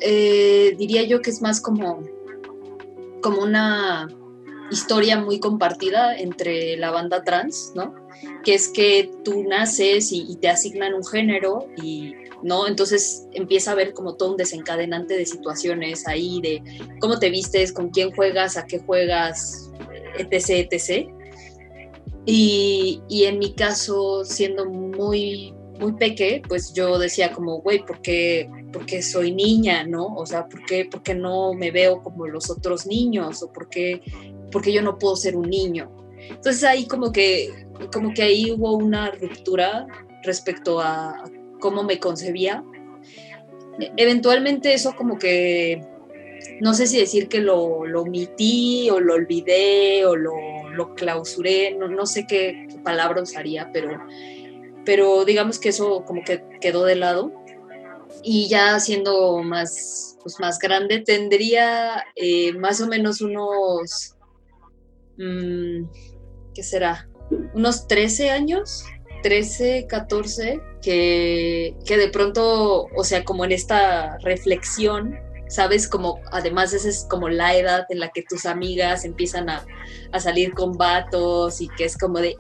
[0.01, 2.03] eh, diría yo que es más como,
[3.23, 4.09] como una
[4.71, 7.95] historia muy compartida entre la banda trans, ¿no?
[8.45, 12.67] Que es que tú naces y, te asignan un género y, ¿no?
[12.67, 16.63] Entonces empieza a haber como todo un desencadenante de situaciones ahí, de
[17.01, 19.71] cómo te vistes, con quién juegas, a qué juegas,
[20.19, 21.09] etc., etc.
[22.25, 28.01] Y, y en mi caso, siendo muy, muy peque, pues yo decía como, güey, ¿por
[28.03, 30.07] qué, porque soy niña, ¿no?
[30.17, 33.43] O sea, ¿por qué, ¿por qué no me veo como los otros niños?
[33.43, 34.03] ¿O por qué
[34.51, 35.91] porque yo no puedo ser un niño.
[36.31, 39.87] Entonces ahí como que, como que ahí hubo una ruptura
[40.25, 41.25] respecto a
[41.61, 42.65] cómo me concebía.
[43.97, 45.83] Eventualmente eso como que,
[46.61, 52.07] no sé si decir que lo, omití o lo olvidé o lo, clausuré, no, no
[52.07, 53.99] sé qué, palabra usaría, pero,
[54.85, 57.33] pero digamos que eso como que quedó de lado.
[58.23, 64.17] Y ya siendo más, pues más grande, tendría eh, más o menos unos
[65.17, 65.87] mmm,
[66.55, 67.09] ¿qué será?
[67.55, 68.85] Unos 13 años,
[69.27, 75.89] 13, 14, que, que de pronto, o sea, como en esta reflexión, ¿sabes?
[75.89, 79.67] Como además esa es como la edad en la que tus amigas empiezan a,
[80.13, 82.37] a salir con vatos y que es como de,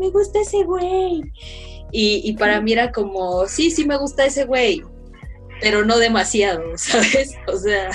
[0.00, 1.22] me gusta ese güey.
[1.92, 4.82] Y, y, para mí era como, sí, sí me gusta ese güey,
[5.60, 7.36] pero no demasiado, ¿sabes?
[7.46, 7.92] O sea,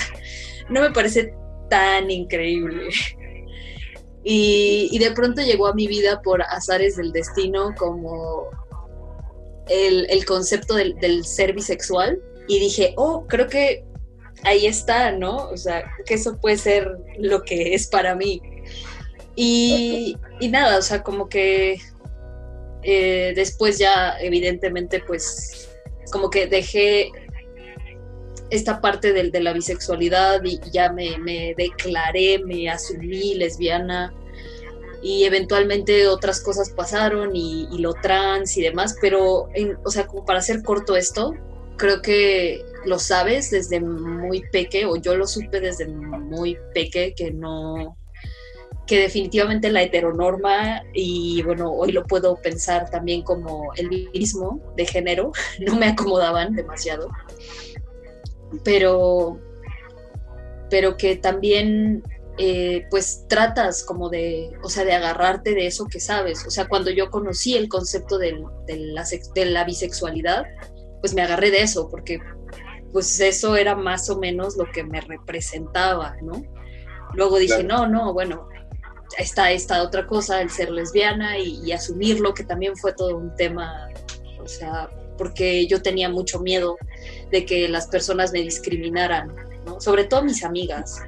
[0.70, 1.34] no me parece
[1.68, 2.88] tan increíble.
[4.22, 8.50] Y, de pronto llegó a mi vida por azares del destino como
[9.68, 13.84] el, el concepto del, del, ser bisexual y dije, oh, creo que
[14.44, 15.48] ahí está, ¿no?
[15.48, 18.42] O sea, que eso puede ser lo que es para mí.
[19.36, 21.78] Y, y nada, o sea, como que
[22.82, 25.68] eh, después ya evidentemente pues
[26.10, 27.12] como que dejé
[28.50, 34.12] esta parte de, la bisexualidad y ya me, declaré, me asumí lesbiana
[35.02, 40.06] y eventualmente otras cosas pasaron y, y lo trans y demás, pero, en, o sea,
[40.06, 41.32] como para hacer corto esto,
[41.76, 47.30] creo que lo sabes desde muy peque, o yo lo supe desde muy peque, que
[47.30, 47.96] no,
[48.86, 54.84] que definitivamente la heteronorma, y bueno, hoy lo puedo pensar también como el mismo de
[54.86, 57.08] género, no me acomodaban demasiado
[58.64, 59.38] pero,
[60.70, 62.02] pero que también
[62.38, 66.46] eh, pues tratas como de, o sea, de agarrarte de eso que sabes.
[66.46, 70.44] O sea, cuando yo conocí el concepto de, de, la, de la bisexualidad,
[71.00, 72.18] pues me agarré de eso, porque
[72.92, 76.42] pues eso era más o menos lo que me representaba, ¿no?
[77.14, 77.86] Luego dije, claro.
[77.86, 78.48] no, no, bueno,
[79.18, 83.34] está esta otra cosa, el ser lesbiana y, y, asumirlo, que también fue todo un
[83.34, 83.88] tema,
[84.42, 84.88] o sea,
[85.20, 86.78] porque yo tenía mucho miedo
[87.30, 89.30] de que las personas me discriminaran,
[89.66, 89.78] ¿no?
[89.78, 90.98] sobre todo mis amigas,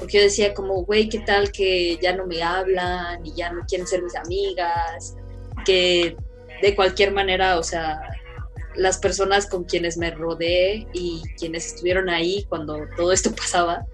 [0.00, 3.64] porque yo decía como, güey, ¿qué tal que ya no me hablan y ya no
[3.68, 5.14] quieren ser mis amigas?
[5.64, 6.16] Que
[6.60, 8.00] de cualquier manera, o sea,
[8.74, 13.86] las personas con quienes me rodeé y quienes estuvieron ahí cuando todo esto pasaba,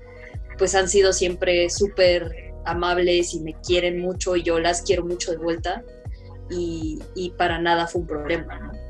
[0.56, 5.30] pues han sido siempre súper amables y me quieren mucho y yo las quiero mucho
[5.30, 5.84] de vuelta
[6.48, 8.87] y, y para nada fue un problema, ¿no?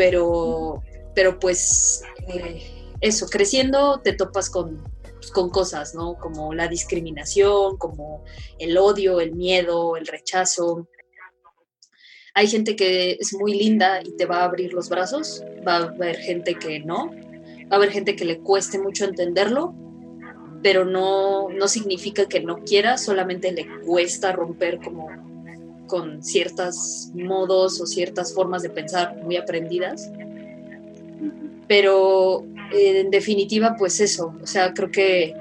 [0.00, 0.82] Pero,
[1.14, 2.62] pero pues eh,
[3.02, 6.14] eso, creciendo te topas con, pues, con cosas, ¿no?
[6.14, 8.24] Como la discriminación, como
[8.58, 10.88] el odio, el miedo, el rechazo.
[12.32, 15.82] Hay gente que es muy linda y te va a abrir los brazos, va a
[15.82, 19.74] haber gente que no, va a haber gente que le cueste mucho entenderlo,
[20.62, 25.29] pero no, no significa que no quiera, solamente le cuesta romper como
[25.90, 30.10] con ciertos modos o ciertas formas de pensar muy aprendidas.
[31.66, 35.34] Pero eh, en definitiva, pues eso, o sea, creo que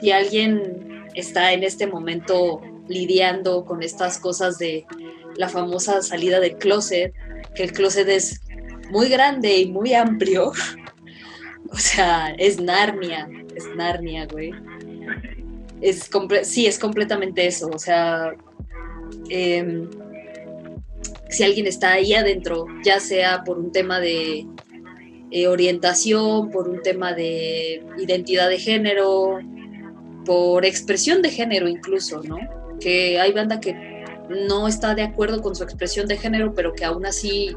[0.00, 4.84] si alguien está en este momento lidiando con estas cosas de
[5.36, 7.14] la famosa salida del closet,
[7.54, 8.40] que el closet es
[8.90, 10.52] muy grande y muy amplio,
[11.70, 14.52] o sea, es Narnia, es Narnia, güey.
[15.80, 16.10] Es
[16.42, 18.34] sí, es completamente eso, o sea,
[19.30, 19.88] em,
[21.28, 24.46] si alguien está ahí adentro, ya sea por un tema de
[25.30, 29.40] eh, orientación, por un tema de identidad de género,
[30.24, 32.38] por expresión de género incluso, ¿no?
[32.80, 36.84] Que hay banda que no está de acuerdo con su expresión de género, pero que
[36.84, 37.56] aún así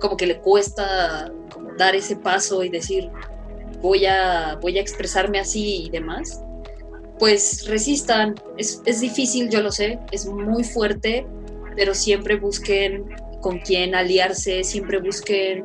[0.00, 1.32] como que le cuesta
[1.76, 3.10] dar ese paso y decir
[3.80, 6.42] voy a, voy a expresarme así y demás,
[7.18, 8.34] pues resistan.
[8.56, 11.26] Es, es difícil, yo lo sé, es muy fuerte,
[11.76, 13.04] pero siempre busquen
[13.40, 15.64] con quién aliarse, siempre busquen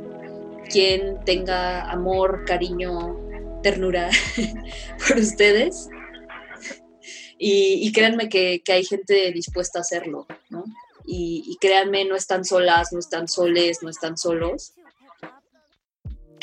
[0.69, 3.17] quien tenga amor, cariño,
[3.61, 4.09] ternura
[5.07, 5.89] por ustedes.
[7.45, 10.63] Y, créanme que, hay gente dispuesta a hacerlo, ¿no?
[11.05, 14.75] Y, y, créanme, no están solas, no están soles, no están solos.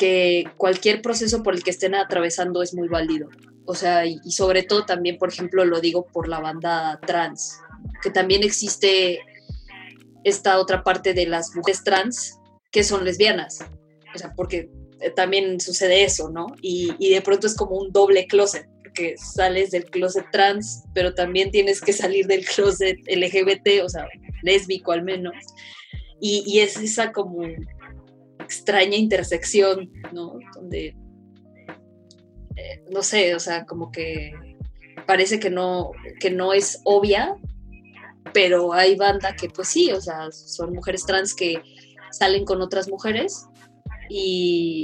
[0.01, 3.29] Que cualquier proceso por el que estén atravesando es muy válido.
[3.65, 7.59] O sea, y, y sobre todo también, por ejemplo, lo digo por la banda trans,
[8.01, 9.19] que también existe
[10.23, 12.39] esta otra parte de las mujeres trans
[12.71, 13.59] que son lesbianas.
[14.15, 16.47] O sea, porque eh, también sucede eso, ¿no?
[16.61, 21.13] Y, y, de pronto es como un doble closet, porque sales del closet trans, pero
[21.13, 24.07] también tienes que salir del closet LGBT, o sea,
[24.43, 25.33] lésbico al menos.
[26.19, 27.43] Y, y es esa como
[28.51, 30.37] extraña intersección, ¿no?
[30.55, 30.87] Donde,
[32.57, 34.33] eh, no sé, o sea, como que
[35.07, 37.35] parece que no, que no es obvia,
[38.33, 41.61] pero hay banda que pues sí, o sea, son mujeres trans que
[42.11, 43.45] salen con otras mujeres
[44.09, 44.83] y,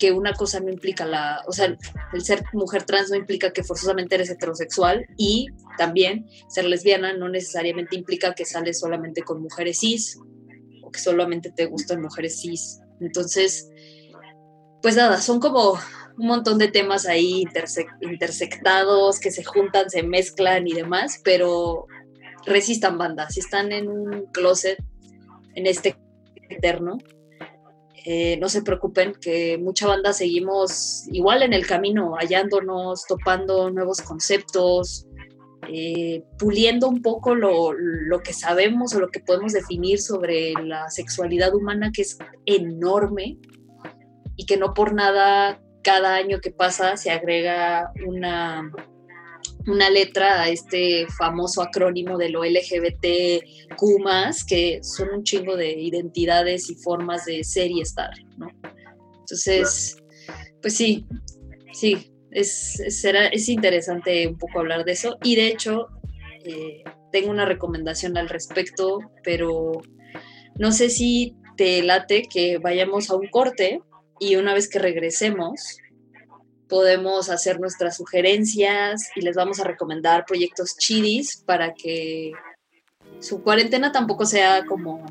[0.00, 1.76] que una cosa no implica la, o sea,
[2.12, 5.46] el ser mujer trans no implica que forzosamente eres heterosexual y
[5.78, 10.18] también ser lesbiana no necesariamente implica que sales solamente con mujeres cis
[10.82, 12.80] o que solamente te gustan mujeres cis.
[13.00, 13.68] Entonces,
[14.82, 15.78] pues nada, son como
[16.18, 17.44] un montón de temas ahí
[18.00, 21.86] intersectados que se juntan, se mezclan y demás, pero
[22.44, 24.78] resistan banda, si están en un closet,
[25.54, 25.96] en este
[26.48, 26.98] eterno,
[28.04, 34.00] eh, no se preocupen, que mucha banda seguimos igual en el camino, hallándonos, topando nuevos
[34.00, 35.06] conceptos,
[35.72, 40.90] eh, puliendo un poco lo, lo, que sabemos o lo que podemos definir sobre la
[40.90, 43.38] sexualidad humana, que es enorme
[44.36, 48.70] y que no por nada cada año que pasa se agrega una
[49.66, 53.80] una letra a este famoso acrónimo de lo LGBTQ,
[54.46, 58.10] que son un chingo de identidades y formas de ser y estar.
[59.20, 59.96] Entonces,
[60.62, 61.04] pues sí,
[61.72, 65.16] sí, es, es, interesante un poco hablar de eso.
[65.22, 65.88] Y de hecho,
[66.44, 69.80] eh, tengo una recomendación al respecto, pero
[70.58, 73.80] no sé si te late que vayamos a un corte
[74.20, 75.78] y una vez que regresemos,
[76.68, 82.32] podemos hacer nuestras sugerencias y les vamos a recomendar proyectos chidis para que
[83.18, 85.06] su cuarentena tampoco sea como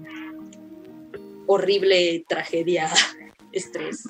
[1.47, 2.91] horrible tragedia,
[3.51, 4.03] estrés.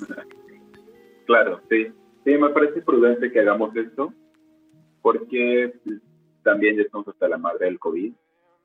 [1.24, 1.86] Claro, sí.
[2.26, 4.12] Sí, me parece prudente que hagamos esto
[5.00, 5.72] porque
[6.42, 8.12] también ya estamos hasta la madre del COVID.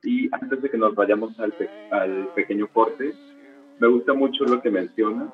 [0.02, 1.54] Y antes de que nos vayamos al,
[1.92, 3.14] al pequeño corte,
[3.78, 5.32] me gusta mucho lo que menciona.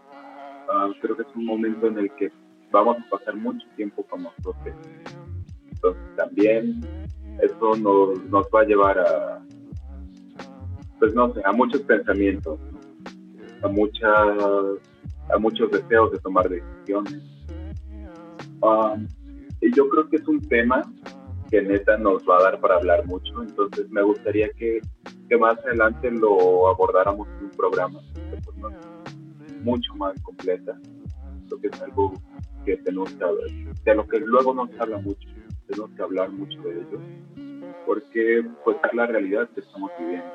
[0.68, 2.30] Ah, creo que es un momento en el que
[2.70, 4.76] vamos a pasar mucho tiempo con nosotros.
[5.70, 6.82] Entonces también
[7.40, 9.42] eso nos, nos va a llevar a,
[10.98, 12.60] pues no sé, a muchos pensamientos,
[13.62, 14.36] a, muchas,
[15.32, 17.37] a muchos deseos de tomar decisiones.
[18.60, 19.06] Um,
[19.60, 20.82] y yo creo que es un tema
[21.50, 24.80] que neta nos va a dar para hablar mucho, entonces me gustaría que,
[25.28, 28.00] que más adelante lo abordáramos en un programa
[29.62, 30.78] mucho más completa,
[31.50, 32.12] lo que es algo
[32.64, 33.48] que tenemos que hablar,
[33.84, 35.28] de lo que luego no se habla mucho,
[35.66, 37.00] tenemos que hablar mucho de ello,
[37.86, 40.30] porque pues es la realidad que estamos viviendo,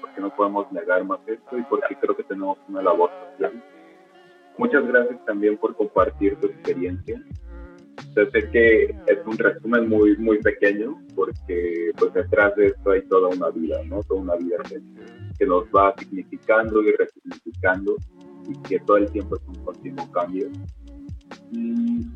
[0.00, 3.62] porque no podemos negar más esto y porque creo que tenemos una labor social.
[4.60, 7.18] Muchas gracias también por compartir tu experiencia.
[8.14, 13.00] Yo sé que es un resumen muy, muy pequeño, porque pues detrás de esto hay
[13.08, 14.02] toda una vida, ¿no?
[14.02, 14.82] Toda una vida que,
[15.38, 17.96] que nos va significando y resignificando
[18.50, 20.48] y que todo el tiempo es un continuo cambio.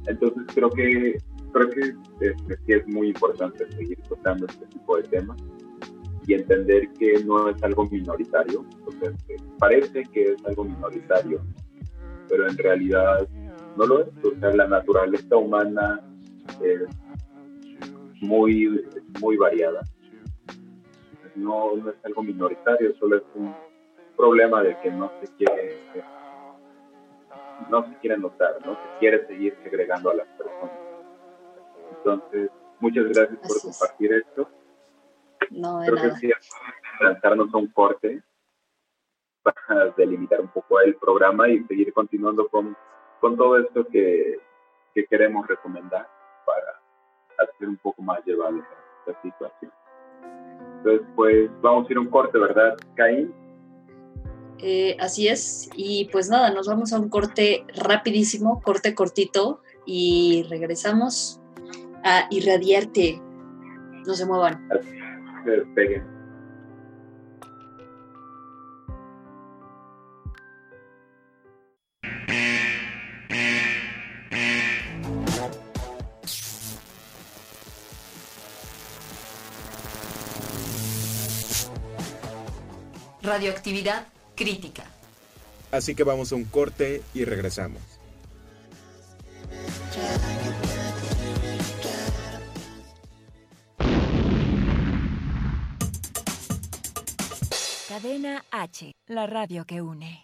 [0.06, 1.16] Entonces creo que
[1.50, 1.80] creo que
[2.26, 5.38] este, sí es muy importante seguir tratando este tipo de temas
[6.26, 8.66] y entender que no es algo minoritario,
[9.58, 11.40] parece que es algo minoritario,
[12.28, 13.28] pero en realidad
[13.76, 14.08] no lo es.
[14.24, 16.00] O sea, la naturaleza humana
[16.62, 16.82] es
[18.20, 18.84] muy,
[19.20, 19.82] muy variada.
[21.34, 23.54] No, no es algo minoritario, solo es un
[24.16, 25.76] problema de que no se quiere
[27.70, 30.70] no se quiere notar, no se quiere seguir segregando a las personas.
[31.96, 32.50] Entonces,
[32.80, 34.48] muchas gracias por compartir esto.
[35.50, 36.10] No, de Creo nada.
[36.10, 36.32] que sí,
[37.00, 38.22] lanzarnos a un corte
[39.44, 42.76] para delimitar un poco el programa y seguir continuando con,
[43.20, 44.40] con todo esto que,
[44.94, 46.08] que queremos recomendar
[46.44, 48.62] para hacer un poco más llevable
[49.06, 49.72] esta situación.
[50.78, 53.32] Entonces, pues vamos a ir a un corte, ¿verdad, Caín?
[54.58, 55.70] Eh, así es.
[55.74, 61.40] Y pues nada, nos vamos a un corte rapidísimo, corte cortito, y regresamos
[62.02, 63.20] a irradiarte.
[64.06, 64.68] No se muevan.
[65.44, 66.13] Se despeguen.
[83.34, 84.06] Radioactividad
[84.36, 84.84] crítica.
[85.72, 87.82] Así que vamos a un corte y regresamos.
[97.88, 100.23] Cadena H, la radio que une.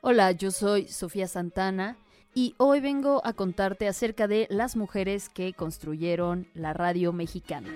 [0.00, 1.96] Hola, yo soy Sofía Santana
[2.34, 7.68] y hoy vengo a contarte acerca de las mujeres que construyeron la radio mexicana.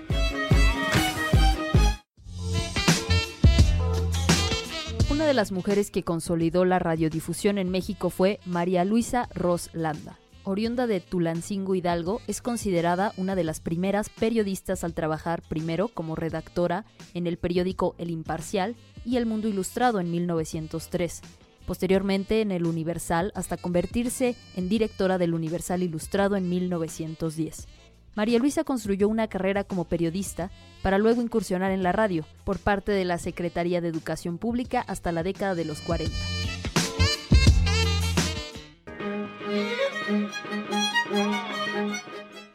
[5.09, 10.19] Una de las mujeres que consolidó la radiodifusión en México fue María Luisa Ros Landa.
[10.47, 16.15] Oriunda de Tulancingo Hidalgo, es considerada una de las primeras periodistas al trabajar primero como
[16.15, 21.21] redactora en el periódico El Imparcial y El Mundo Ilustrado en 1903,
[21.65, 27.67] posteriormente en El Universal hasta convertirse en directora del Universal Ilustrado en 1910.
[28.15, 30.49] María Luisa construyó una carrera como periodista
[30.81, 35.11] para luego incursionar en la radio por parte de la Secretaría de Educación Pública hasta
[35.11, 36.15] la década de los 40.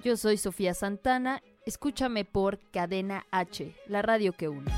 [0.05, 4.69] Yo soy Sofía Santana, escúchame por Cadena H, la radio que une.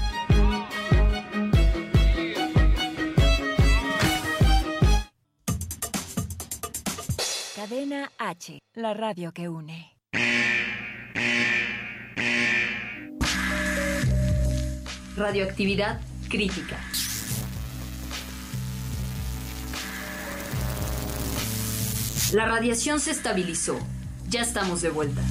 [7.56, 9.96] Cadena H, la radio que une.
[15.16, 16.78] Radioactividad crítica.
[22.34, 23.78] La radiación se estabilizó.
[24.34, 25.22] Ya estamos de vuelta.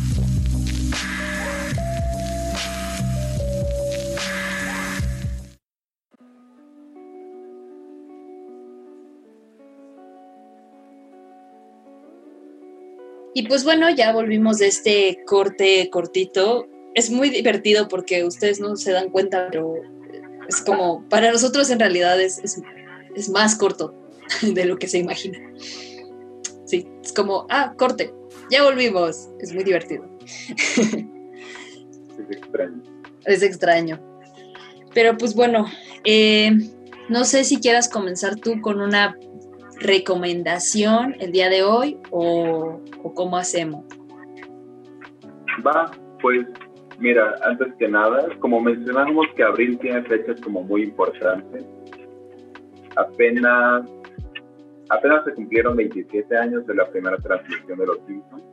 [13.34, 16.70] Y pues bueno, ya volvimos de este corte cortito.
[16.96, 19.82] Es muy divertido porque ustedes no se dan cuenta, pero
[20.48, 23.94] es como, para nosotros en realidad es, es, más corto
[24.42, 25.40] de lo que se imagina.
[26.64, 28.14] Sí, es como, ah, corte,
[28.50, 29.30] ya volvimos.
[29.40, 30.06] Es muy divertido.
[32.20, 32.82] Es extraño.
[33.26, 34.00] Es extraño.
[34.94, 35.66] Pero pues bueno,
[36.04, 36.52] eh,
[37.10, 39.18] no sé si quieras comenzar tú con una
[39.80, 43.86] recomendación el día de hoy o, o cómo hacemos.
[45.66, 45.92] Va,
[46.22, 46.46] pues
[47.00, 51.66] mira, antes que nada, como mencionamos que abril tiene fechas como muy importantes,
[52.96, 53.84] apenas,
[54.90, 58.44] apenas se cumplieron 27 años de la primera transmisión de Los Simpsons.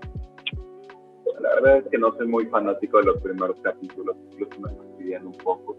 [1.40, 5.26] La verdad es que no soy muy fanático de los primeros capítulos, incluso me fastidian
[5.26, 5.76] un poco.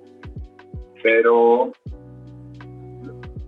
[1.04, 1.72] Pero,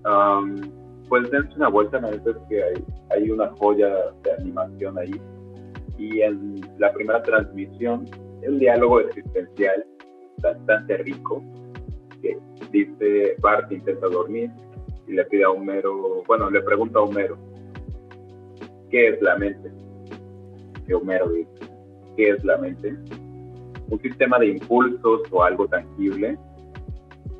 [0.05, 0.61] um,
[1.09, 5.19] pues dense una vuelta, la verdad es que hay, hay una joya de animación ahí.
[5.97, 8.05] Y en la primera transmisión,
[8.47, 9.85] un diálogo existencial
[10.41, 11.43] bastante rico,
[12.21, 12.37] que
[12.71, 14.51] dice, Bart intenta dormir
[15.07, 17.37] y le pide a Homero, bueno, le pregunta a Homero,
[18.89, 19.71] ¿qué es la mente?
[20.85, 21.49] Que Homero dice,
[22.15, 22.95] ¿qué es la mente?
[23.89, 26.37] Un sistema de impulsos o algo tangible.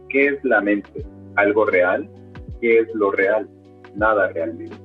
[0.09, 1.05] ¿Qué es la mente?
[1.35, 2.07] ¿Algo real?
[2.63, 3.45] qué es lo real,
[3.93, 4.77] nada realmente.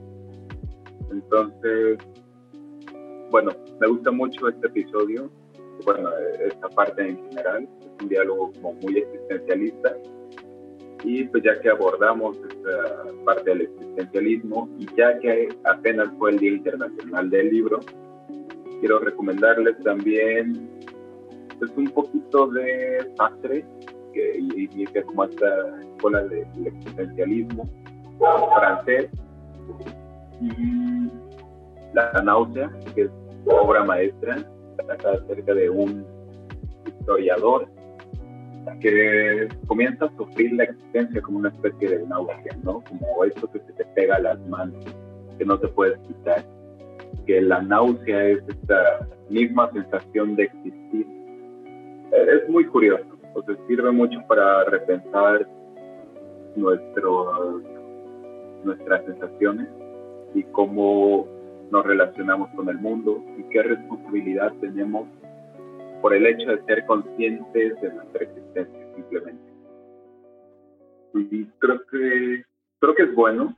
[1.13, 1.99] Entonces,
[3.31, 5.31] bueno, me gusta mucho este episodio,
[5.85, 6.11] bueno,
[6.45, 9.97] esta parte en general, es un diálogo como muy existencialista
[11.05, 16.39] y pues ya que abordamos esta parte del existencialismo y ya que apenas fue el
[16.39, 17.81] Día Internacional del Libro,
[18.81, 20.69] quiero recomendarles también
[21.59, 23.65] pues un poquito de Sartre,
[24.13, 27.69] que inicia como esta escuela del existencialismo
[28.57, 29.11] francés,
[30.41, 31.11] y
[31.95, 33.11] La náusea, que es
[33.47, 34.37] obra maestra,
[34.77, 36.07] trata acerca de un
[36.87, 37.69] historiador
[38.81, 42.83] que comienza a sufrir la existencia como una especie de náusea, ¿no?
[42.89, 44.85] Como eso que se te pega a las manos,
[45.39, 46.45] que no te puedes quitar.
[47.27, 51.07] Que la náusea es esta misma sensación de existir.
[52.13, 53.05] Es muy curioso,
[53.35, 55.47] o sea, sirve mucho para repensar
[56.57, 57.63] nuestros,
[58.65, 59.69] nuestras sensaciones
[60.35, 61.27] y cómo
[61.71, 65.07] nos relacionamos con el mundo y qué responsabilidad tenemos
[66.01, 69.53] por el hecho de ser conscientes de nuestra existencia simplemente.
[71.15, 72.45] Y creo que,
[72.81, 73.57] creo que es bueno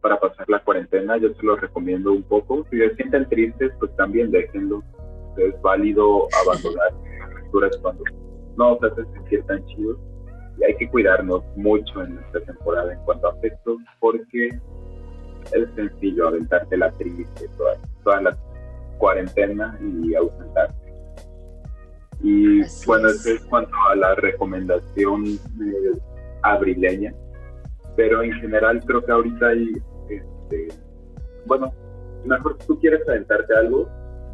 [0.00, 2.66] para pasar la cuarentena, yo se lo recomiendo un poco.
[2.70, 4.82] Si se sienten tristes, pues también déjenlo.
[5.36, 6.92] Es válido abandonar
[7.42, 8.04] lecturas cuando
[8.56, 9.98] no se hacen sentir tan chidos.
[10.58, 14.48] Y hay que cuidarnos mucho en esta temporada en cuanto a afectos, porque
[15.52, 18.38] es sencillo aventarte la triste toda, toda la
[18.98, 20.79] cuarentena y ausentarte.
[22.22, 25.98] Y bueno, eso es cuanto a la recomendación eh,
[26.42, 27.14] abrileña,
[27.96, 29.72] pero en general creo que ahorita hay,
[30.08, 30.68] este,
[31.46, 31.72] bueno,
[32.24, 33.88] mejor si tú quieres aventarte algo,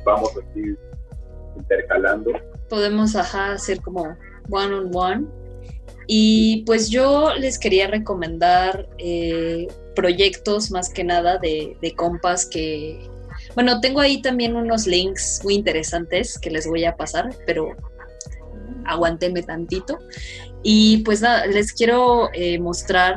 [0.04, 0.76] vamos así
[1.56, 2.32] intercalando.
[2.68, 4.16] Podemos ajá, hacer como
[4.50, 5.26] one on one.
[6.08, 9.66] Y pues yo les quería recomendar eh,
[9.96, 13.00] proyectos más que nada de, de compas que,
[13.56, 17.74] bueno, tengo ahí también unos links muy interesantes que les voy a pasar, pero
[18.84, 19.98] aguántenme tantito.
[20.62, 23.16] Y pues nada, les quiero eh, mostrar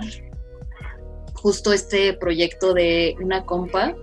[1.34, 3.94] justo este proyecto de una compa.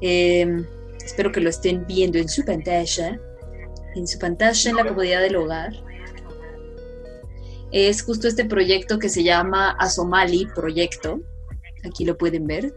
[0.00, 0.66] Em,
[1.04, 3.20] espero que lo estén viendo en su pantalla.
[3.94, 5.72] En su pantalla en la comodidad del hogar.
[7.70, 11.20] Es justo este proyecto que se llama Asomali Proyecto.
[11.84, 12.74] Aquí lo pueden ver.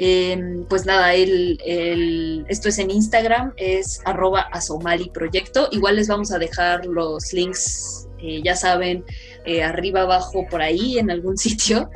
[0.00, 5.68] Em, pues nada, el, esto es en Instagram, es arroba asomali proyecto.
[5.72, 9.04] Igual les vamos a dejar los links, eh, ya saben,
[9.44, 11.90] eh, arriba, abajo, por ahí, en algún sitio.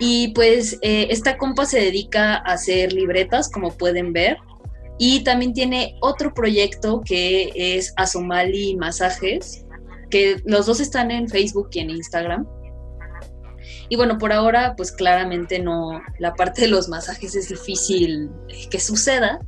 [0.00, 4.38] Y pues eh, esta compa se dedica a hacer libretas, como pueden ver.
[4.98, 9.66] Y también tiene otro proyecto que es Asomali Masajes,
[10.08, 12.46] que los dos están en Facebook y en Instagram.
[13.88, 18.30] Y bueno, por ahora, pues claramente no, la parte de los masajes es difícil
[18.70, 19.40] que suceda,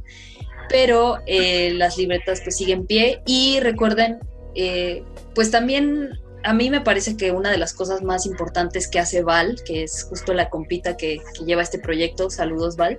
[0.69, 4.19] pero eh, las libretas pues siguen en pie y recuerden,
[4.55, 5.03] eh,
[5.35, 6.11] pues también
[6.45, 9.83] a mí me parece que una de las cosas más importantes que hace Val, que
[9.83, 12.99] es justo la compita que, que lleva este proyecto, saludos Val,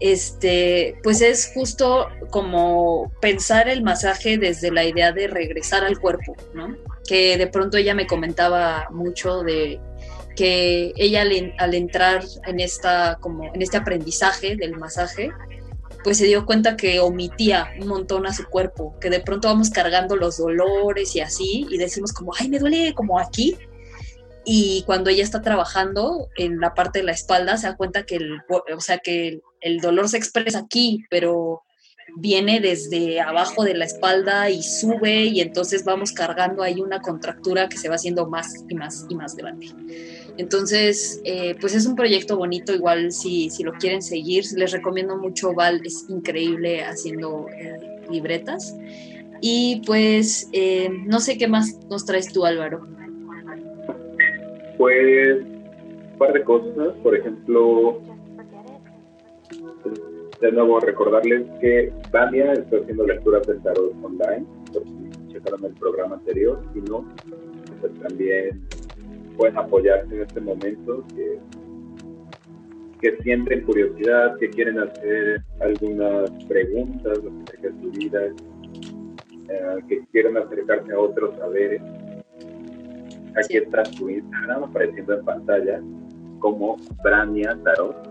[0.00, 6.36] este, pues es justo como pensar el masaje desde la idea de regresar al cuerpo,
[6.52, 6.76] ¿no?
[7.06, 9.80] Que de pronto ella me comentaba mucho de
[10.36, 15.30] que ella al, entrar en, esta, como, en este aprendizaje del masaje,
[16.02, 19.70] pues se dio cuenta que omitía un montón a su cuerpo, que de pronto vamos
[19.70, 23.56] cargando los dolores y así, y decimos como, ay, me duele como aquí.
[24.44, 28.16] Y cuando ella está trabajando en la parte de la espalda, se da cuenta que
[28.16, 31.62] el, o sea, que el dolor se expresa aquí, pero
[32.16, 37.68] viene desde abajo de la espalda y sube y entonces vamos cargando ahí una contractura
[37.68, 39.68] que se va haciendo más y más y más grande.
[40.36, 45.16] Entonces, eh, pues es un proyecto bonito, igual si, si, lo quieren seguir, les recomiendo
[45.16, 47.78] mucho, Val es increíble haciendo eh,
[48.10, 48.76] libretas.
[49.40, 52.86] Y pues, eh, no sé qué más nos traes tú, Álvaro.
[54.76, 58.00] Pues, un par de cosas, por ejemplo,
[60.40, 65.74] de nuevo recordarles que Dania está haciendo lecturas de tarot online, por si checaron el
[65.74, 67.04] programa anterior, si no,
[67.80, 68.62] pues también
[69.36, 71.38] pueden apoyarse en este momento, que,
[73.00, 78.26] que sienten curiosidad, que quieren hacer algunas preguntas acerca de su vida,
[79.48, 81.82] eh, que quieren acercarse a otros saberes.
[83.36, 85.80] Aquí está su Instagram apareciendo en pantalla
[86.38, 88.03] como Brania Tarot.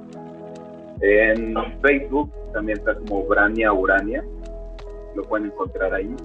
[1.01, 4.23] En Facebook también está como Brania Urania.
[5.15, 6.15] Lo pueden encontrar ahí.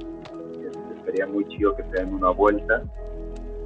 [1.05, 2.83] Sería muy chido que se den una vuelta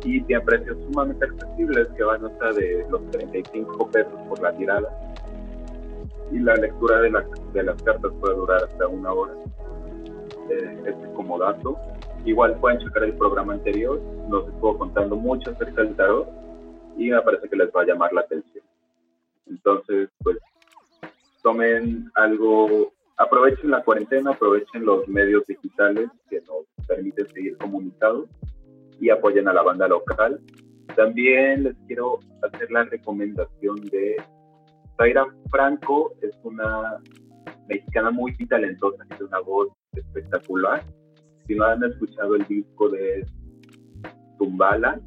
[0.05, 4.89] y tiene precios sumamente accesibles que van hasta de los 35 pesos por la tirada
[6.33, 7.13] y la lectura de,
[7.53, 9.35] de las cartas puede durar hasta una hora.
[10.51, 11.77] Eh, este como dato.
[12.25, 16.29] Igual pueden checar el programa anterior, nos estuvo contando mucho acerca del tarot
[16.97, 18.65] y me parece que les va a llamar la atención.
[19.49, 20.39] Entonces, pues
[21.43, 28.29] tomen algo, aprovechen la cuarentena, aprovechen los medios digitales que nos permiten seguir comunicados
[29.01, 30.41] y apoyen a la banda local.
[30.97, 34.17] También les quiero hacer la recomendación de
[34.97, 36.99] Zaira Franco, es una
[37.69, 40.83] mexicana muy talentosa, tiene una voz espectacular.
[41.47, 43.27] Si no han escuchado el disco de
[44.39, 45.01] Tumbala,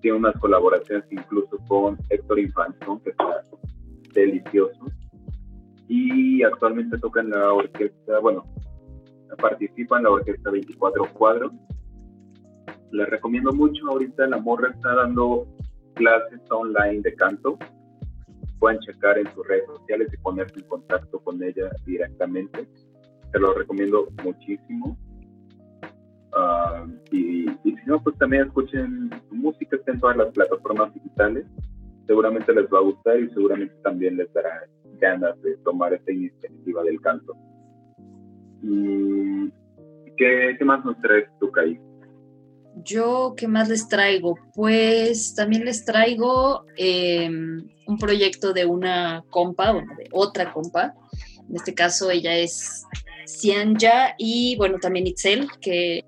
[0.00, 3.42] tiene unas colaboraciones incluso con Héctor Infanzón, que está
[4.12, 4.86] delicioso.
[5.88, 8.44] Y actualmente toca en la orquesta, bueno,
[9.36, 11.52] participa en la orquesta 24 cuadros.
[12.92, 15.46] Les recomiendo mucho, ahorita la morra está dando
[15.94, 17.58] clases online de canto.
[18.58, 22.66] Pueden checar en sus redes sociales y ponerse en contacto con ella directamente.
[23.32, 24.96] Se lo recomiendo muchísimo.
[26.32, 31.46] Ah, y, si no, pues también escuchen música, está en todas las plataformas digitales.
[32.06, 34.64] Seguramente les va a gustar y seguramente también les dará
[34.98, 37.34] ganas de tomar esta iniciativa del canto.
[38.62, 39.52] ¿Y
[40.16, 41.78] qué, más nos traes tú, Kai?
[42.84, 44.38] Yo, ¿qué más les traigo?
[44.54, 50.94] Pues también les traigo em, un proyecto de una compa, bueno, de otra compa.
[51.48, 52.84] En este caso, ella es
[53.26, 56.04] Cianja y bueno, también Itzel, que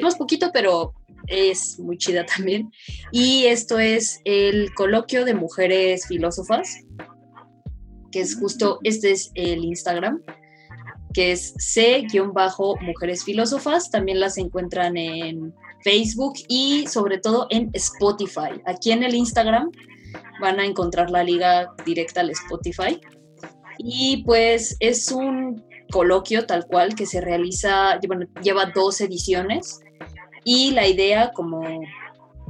[0.00, 0.94] más poquito, pero
[1.26, 2.70] es muy chida también.
[3.12, 6.84] Y esto es el coloquio de mujeres filósofas,
[8.14, 10.22] que es justo, este es el Instagram,
[11.12, 13.90] que es C-Mujeres Filósofas.
[13.90, 15.52] También las encuentran en
[15.82, 18.62] Facebook y sobre todo en Spotify.
[18.66, 19.72] Aquí en el Instagram
[20.40, 23.00] van a encontrar la liga directa al Spotify.
[23.78, 29.80] Y pues es un coloquio tal cual que se realiza, bueno, lleva dos ediciones
[30.44, 31.64] y la idea, como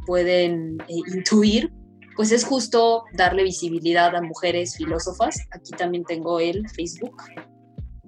[0.07, 1.73] pueden eh, intuir,
[2.17, 5.41] pues es justo darle visibilidad a mujeres filósofas.
[5.51, 7.17] Aquí también tengo el Facebook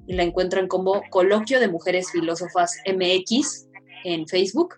[0.06, 3.66] y la encuentran como Coloquio de Mujeres Filósofas MX
[4.04, 4.76] en Facebook.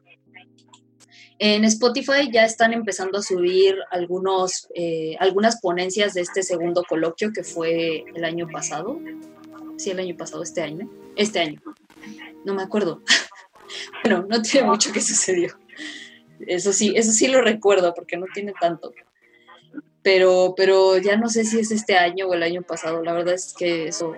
[1.38, 7.32] En Spotify ya están empezando a subir algunos, eh, algunas ponencias de este segundo coloquio
[7.32, 8.98] que fue el año pasado,
[9.76, 11.60] sí, el año pasado, este año, este año,
[12.44, 13.02] no me acuerdo.
[14.02, 15.56] bueno, no tiene mucho que sucedió.
[16.40, 18.92] Eso sí, eso sí lo recuerdo porque no tiene tanto.
[20.08, 23.02] Pero, pero ya no sé si es este año o el año pasado.
[23.02, 24.14] La verdad es que eso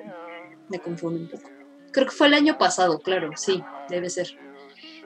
[0.69, 1.51] me confunde un poco.
[1.91, 4.29] Creo que fue el año pasado, claro, sí, debe ser.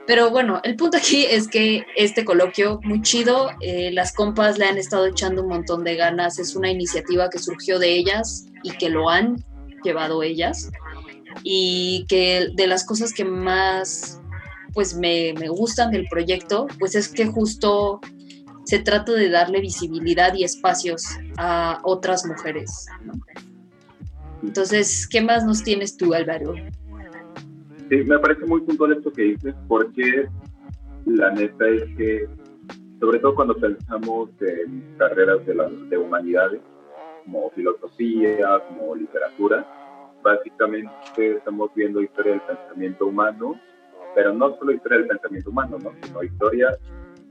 [0.06, 4.66] Pero bueno, el punto aquí es que este coloquio, muy chido, eh, las compas le
[4.66, 8.72] han estado echando un montón de ganas, es una iniciativa que surgió de ellas y
[8.72, 9.42] que lo han
[9.84, 10.70] llevado ellas
[11.44, 14.20] y que de las cosas que más
[14.74, 18.02] pues me, gustan del proyecto pues es que justo
[18.64, 21.04] se trata de darle visibilidad y espacios
[21.36, 22.86] a otras mujeres.
[24.42, 26.54] Entonces, ¿qué más nos tienes tú, Álvaro?
[27.88, 30.26] Sí, me parece muy puntual esto que dices, porque
[31.06, 32.28] la neta es que,
[33.00, 35.54] sobre todo cuando pensamos en carreras de,
[35.88, 36.60] de humanidades,
[37.24, 39.66] como filosofía, como literatura.
[40.22, 43.60] Básicamente estamos viendo historia del pensamiento humano,
[44.14, 45.92] pero no solo historia del pensamiento humano, ¿no?
[46.02, 46.68] sino historia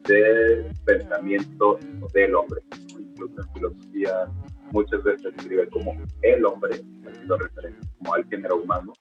[0.08, 1.80] del pensamiento
[2.14, 2.62] del hombre.
[2.98, 4.28] Incluso en filosofía
[4.72, 8.94] muchas veces se escribe como el hombre, haciendo referencia como al género humano.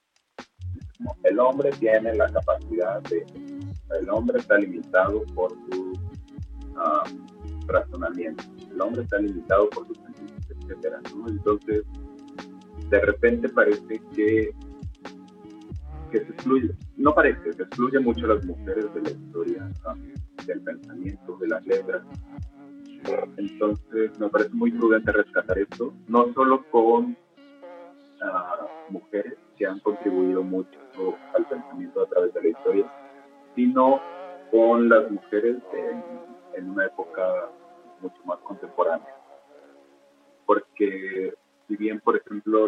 [1.23, 3.25] El hombre tiene la capacidad de,
[3.99, 5.99] el hombre está limitado por su
[6.77, 7.03] ah,
[7.67, 9.97] razonamiento, el hombre está limitado por sus
[10.49, 11.83] etcétera, Entonces,
[12.89, 14.53] de repente parece que,
[16.11, 19.71] que se excluye, no parece, se excluye mucho las mujeres de la historia,
[20.45, 22.03] del pensamiento, de las letras.
[23.37, 27.17] Entonces, me parece muy prudente rescatar esto, no solo con
[28.21, 30.79] ah, mujeres que han contribuido mucho
[31.35, 32.93] al pensamiento a través de la historia,
[33.55, 33.99] sino
[34.51, 35.57] con las mujeres
[36.53, 37.49] en una época
[38.01, 39.23] mucho más contemporánea
[40.45, 41.33] porque
[41.67, 42.67] si bien, por ejemplo,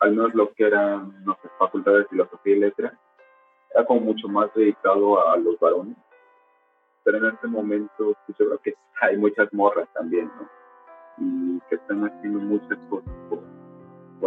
[0.00, 2.94] al menos lo que era nuestra facultad de filosofía y letras,
[3.74, 5.96] era como mucho más dedicado a los varones,
[7.04, 10.48] pero en este momento pues, yo creo que hay muchas morras también, ¿no?
[11.18, 13.42] Y que están haciendo muchas cosas por,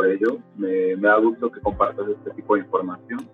[0.05, 0.37] ello.
[0.55, 3.27] Me, me da gusto que compartas este tipo de información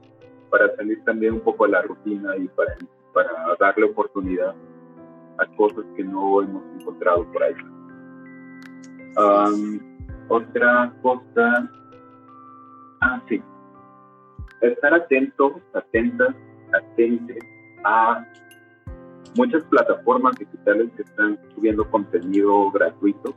[0.50, 2.74] para salir también un poco de la rutina y para,
[3.14, 4.56] para darle oportunidad
[5.40, 7.56] a cosas que no hemos encontrado por ahí.
[10.30, 11.70] otra cosa,
[13.02, 13.42] ah, sí,
[14.62, 16.36] estar atentos, atentas,
[16.74, 17.44] atentes
[17.84, 18.26] a
[19.36, 23.34] muchas plataformas digitales que están subiendo contenido gratuito,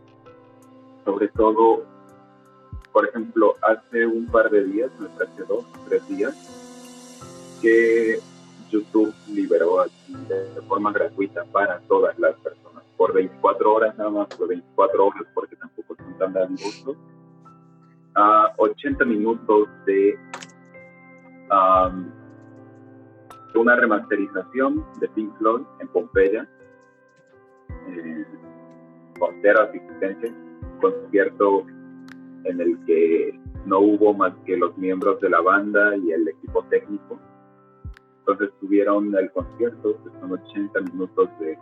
[1.05, 1.85] sobre todo,
[2.93, 6.35] por ejemplo, hace un par de días, no hace dos, tres días,
[7.63, 8.21] que
[8.71, 14.49] YouTube liberó de forma gratuita para todas las personas, por 24 horas nada más, por
[14.49, 16.57] 24 horas, porque tampoco son tan dan
[18.15, 20.19] a 80 minutos de
[23.57, 26.49] una remasterización de Pink Floyd en Pompeya,
[27.89, 28.25] eh,
[29.19, 30.35] con cero asistencia,
[30.81, 31.67] concierto
[32.45, 36.65] en el que no hubo más que los miembros de la banda y el equipo
[36.65, 37.19] técnico.
[38.21, 41.59] Entonces tuvieron el concierto, que son 80 minutos de,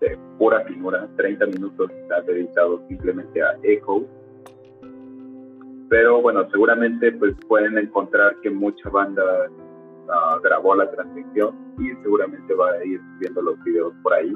[0.00, 4.04] de pura finura, 30 minutos está dedicado simplemente a Echo.
[5.88, 9.22] Pero bueno, seguramente pues pueden encontrar que mucha banda
[10.42, 14.34] grabó la transmisión y seguramente va a ir subiendo los videos por ahí.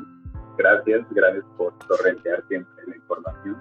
[0.57, 3.57] Gracias, gracias por torrentear siempre la información.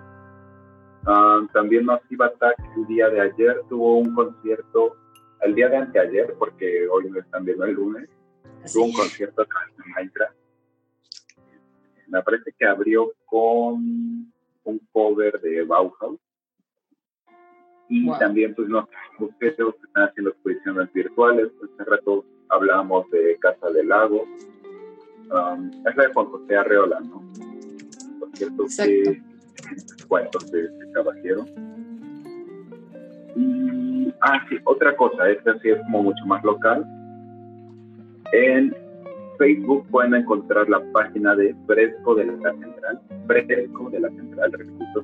[1.05, 4.95] Ah, también Massive Attack el día de ayer tuvo un concierto,
[5.41, 8.09] el día de anteayer, porque hoy no están viendo el lunes,
[8.72, 10.36] tuvo un concierto en Minecraft.
[12.07, 14.32] Me parece que abrió con
[14.64, 16.20] un cover de Bauhaus
[17.95, 18.87] y también pues no
[19.19, 26.07] ustedes están haciendo exposiciones virtuales hace rato hablábamos de Casa del Lago um, es la
[26.07, 27.23] de Juan José Arreola no
[28.19, 29.21] por cierto que
[30.07, 31.45] cuentos de este caballero.
[33.35, 36.85] Y ah sí otra cosa esta sí es como mucho más local.
[38.31, 38.75] En
[39.37, 45.03] Facebook pueden encontrar la página de Fresco de la Central, Fresco de la Central, repito,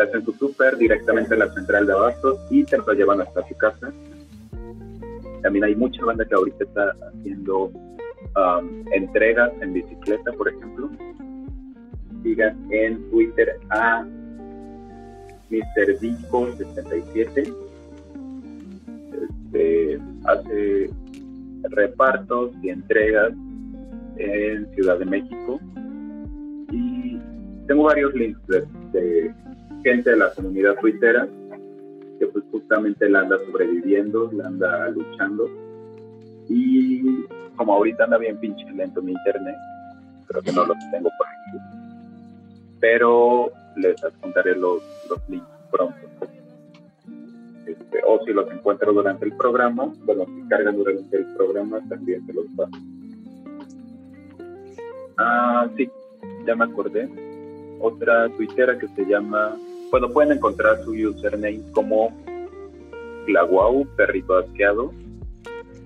[0.00, 3.54] hacen tu súper directamente en la central de abastos y te lo llevan hasta tu
[3.56, 3.92] casa.
[5.42, 10.90] También hay mucha banda que ahorita está haciendo um, entregas en bicicleta, por ejemplo.
[12.22, 14.04] Sigan en Twitter a
[15.50, 15.98] Mr.
[15.98, 17.52] 67
[19.12, 20.90] Este, hace
[21.70, 23.32] repartos y entregas
[24.16, 25.60] en Ciudad de México.
[26.70, 27.18] Y
[27.66, 28.40] tengo varios links
[28.92, 29.32] de
[29.82, 31.28] gente de la comunidad twittera
[32.18, 35.48] que pues justamente la anda sobreviviendo, la anda luchando.
[36.48, 37.24] Y
[37.56, 39.56] como ahorita anda bien pinche lento mi internet,
[40.26, 41.58] creo que no los tengo por aquí.
[42.80, 45.96] Pero les contaré los, los links pronto.
[47.66, 52.24] Este, o si los encuentro durante el programa, bueno, si cargan durante el programa, también
[52.26, 52.72] se los paso.
[55.18, 55.90] Ah, sí,
[56.46, 57.08] ya me acordé.
[57.80, 59.56] Otra tuitera que se llama
[59.90, 62.12] bueno, pueden encontrar su username como
[63.26, 64.92] Glaguau, perrito asqueado.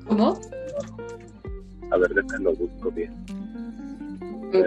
[0.07, 0.39] ¿Cómo?
[1.91, 3.13] A ver, déjenme lo busco bien.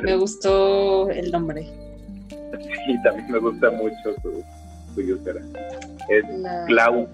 [0.03, 1.63] Me, gustó el nombre.
[2.31, 4.43] Sí, también me gusta mucho su,
[4.93, 5.59] su username.
[6.09, 6.25] Es
[6.67, 7.07] Clau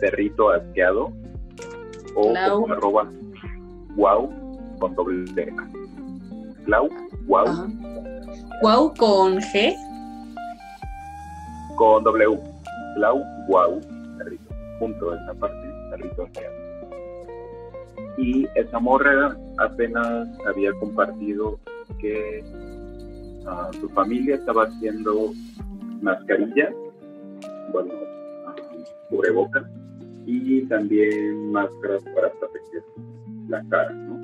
[0.00, 1.12] perrito asqueado
[2.16, 3.10] o como arroba
[3.96, 4.30] wow
[4.78, 5.52] con doble D.
[6.64, 6.88] Clau,
[7.26, 7.68] wow.
[8.62, 9.74] Wow con G
[11.76, 12.38] con W.
[12.96, 13.80] Clau, wow,
[14.18, 16.28] perrito, punto esa parte, perrito
[18.18, 21.58] Y esa morra apenas había compartido
[22.00, 22.44] que
[23.46, 25.32] ah, su familia estaba haciendo
[26.00, 26.72] mascarillas,
[27.72, 29.64] bueno, uh, cubrebocas
[30.26, 32.84] y también máscaras para proteger
[33.48, 34.20] la cara, ¿no?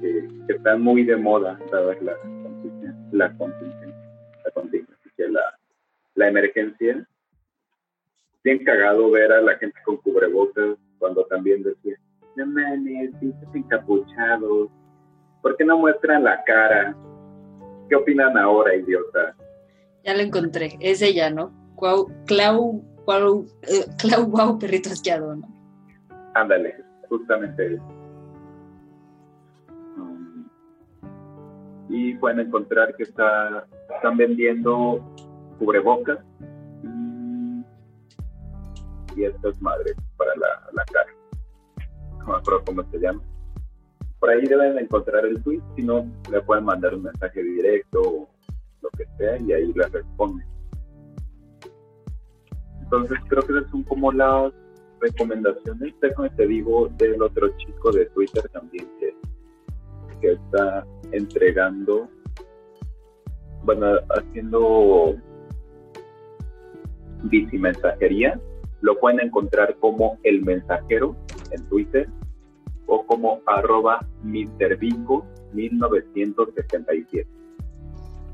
[0.00, 2.14] que, están muy de moda dadas la
[3.12, 3.94] la contingencia,
[4.44, 5.57] la contingencia, la
[6.18, 7.06] la emergencia.
[8.42, 11.96] Bien cagado ver a la gente con cubrebocas cuando también decía,
[12.36, 14.68] no mames, pinches encapuchados,
[15.40, 16.96] ¿por qué no muestran la cara?
[17.88, 19.36] ¿Qué opinan ahora, idiota?
[20.04, 21.52] Ya lo encontré, es ella, ¿no?
[21.78, 25.48] Clau, Clau, Clau, eh, Clau, wow, perrito asqueado, ¿no?
[26.34, 27.78] Ándale, justamente
[29.96, 30.48] um,
[31.88, 35.04] y pueden encontrar que está, están vendiendo
[35.58, 36.18] cubrebocas
[39.16, 41.12] y estas madres para la, la cara.
[42.20, 43.22] No me acuerdo cómo se llama.
[44.20, 48.28] Por ahí deben encontrar el tweet, si no, le pueden mandar un mensaje directo o
[48.82, 50.46] lo que sea y ahí les responden.
[52.82, 54.52] Entonces creo que esas son como las
[55.00, 55.94] recomendaciones.
[56.00, 59.14] Déjame te digo del otro chico de Twitter también que,
[60.20, 62.08] que está entregando,
[63.64, 65.14] bueno, haciendo
[67.24, 68.40] bicimensajería.
[68.80, 71.16] Lo pueden encontrar como El Mensajero
[71.50, 72.08] en Twitter
[72.86, 77.28] o como arroba Vico 1977.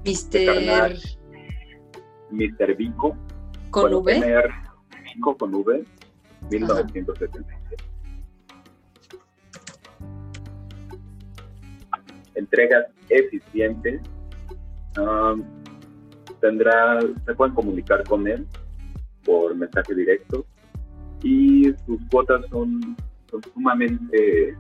[0.05, 0.97] Mister...
[2.31, 2.77] Mr.
[2.77, 3.17] Vico.
[3.71, 4.43] ¿Con V?
[5.15, 5.85] Vico con V
[6.51, 7.85] 1977.
[12.35, 14.01] Entregas eficientes.
[16.41, 18.47] tendrá, se pueden comunicar con él
[19.25, 20.45] por mensaje directo
[21.23, 22.97] y sus cuotas son,
[23.53, 24.57] sumamente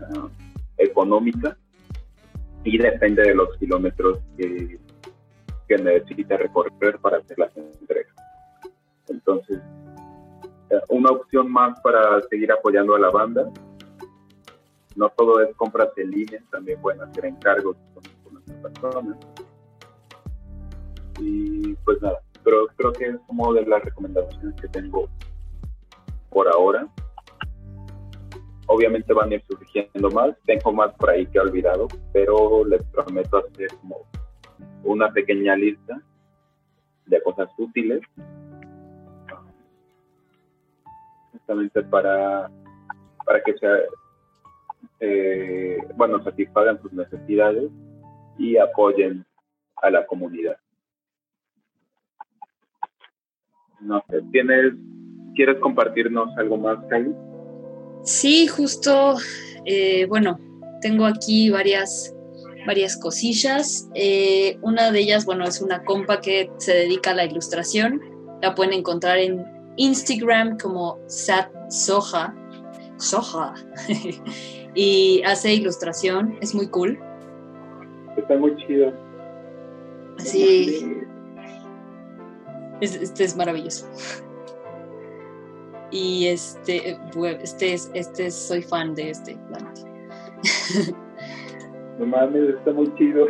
[0.00, 0.28] uh,
[0.78, 1.56] económicas
[2.64, 4.80] y depende de los kilómetros que,
[5.68, 8.14] que necesita recorrer para hacer las entregas.
[9.08, 9.60] Entonces,
[10.70, 13.50] eh, una opción más para seguir apoyando a la banda.
[14.96, 19.16] No todo es compras en línea, también pueden hacer encargos con, otras personas.
[21.20, 25.06] Y pues nada, pero creo que es como de las recomendaciones que tengo
[26.30, 26.88] por ahora.
[28.68, 32.82] Obviamente van a ir surgiendo más, tengo más por ahí que he olvidado, pero les
[32.84, 33.98] prometo hacer como
[34.82, 36.00] una pequeña lista
[37.04, 38.00] de cosas útiles
[41.32, 42.50] justamente para,
[43.26, 43.76] para que sea,
[45.00, 47.70] eh, bueno, satisfagan sus necesidades
[48.38, 49.26] y apoyen
[49.82, 50.56] a la comunidad.
[53.80, 54.74] No sé, ¿tienes,
[55.34, 57.14] ¿quieres compartirnos algo más, Kylie?
[58.02, 59.16] Sí, justo,
[59.64, 60.38] eh, bueno,
[60.80, 62.14] tengo aquí varias,
[62.66, 63.88] varias cosillas.
[63.94, 68.00] Eh, una de ellas, bueno, es una compa que se dedica a la ilustración.
[68.42, 69.44] La pueden encontrar en
[69.76, 72.34] Instagram como Sat Soja.
[72.96, 73.54] Soja.
[74.74, 76.98] y hace ilustración, es muy cool.
[78.16, 78.92] Está muy chido.
[80.18, 80.97] Sí.
[82.80, 83.88] Este es maravilloso.
[85.90, 86.98] Y este,
[87.42, 89.36] este es, este soy fan de este,
[91.98, 93.26] No mames, está muy chido.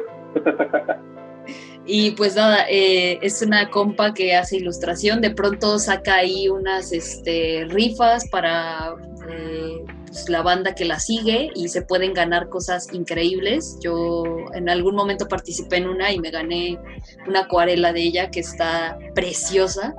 [1.90, 6.92] Y pues nada, eh, es una compa que hace ilustración, de pronto saca ahí unas
[6.92, 8.94] este, rifas para
[9.30, 9.82] eh,
[10.18, 13.78] pues, la banda que la sigue y se pueden ganar cosas increíbles.
[13.80, 16.78] Yo en algún momento participé en una y me gané
[17.26, 19.94] una acuarela de ella que está preciosa.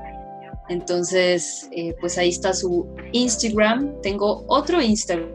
[0.70, 4.02] Entonces, eh, pues ahí está su Instagram.
[4.02, 5.30] Tengo otro Instagram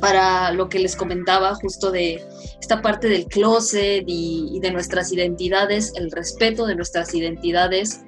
[0.00, 2.22] para lo que les comentaba justo de
[2.60, 8.02] esta parte del closet y, de nuestras identidades, el respeto de nuestras identidades,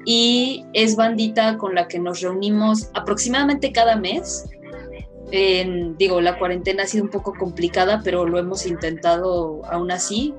[0.06, 4.48] Y es bandita con la que nos reunimos aproximadamente cada mes.
[5.30, 10.34] digo, la cuarentena ha sido un poco complicada, pero lo hemos intentado aún así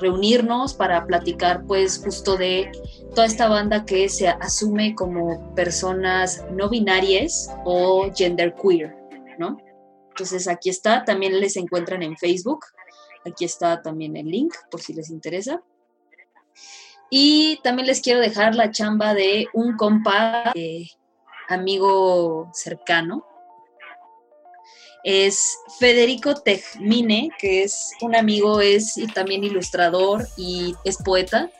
[0.00, 2.70] reunirnos para platicar pues justo de
[3.14, 8.96] toda esta banda que se asume como personas no binarias o genderqueer,
[9.38, 9.58] ¿no?
[10.10, 12.66] Entonces aquí está, también les encuentran en Facebook,
[13.24, 15.62] aquí está también el link por si les interesa.
[17.10, 20.88] Y también les quiero dejar la chamba de un compa, eh,
[21.48, 23.26] amigo cercano,
[25.04, 31.50] es Federico Tejmine, que es un amigo, es también ilustrador y es poeta.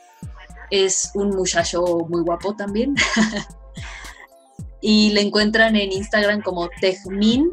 [0.75, 2.95] Es un muchacho muy guapo también.
[4.81, 7.51] y le encuentran en Instagram como Tejmin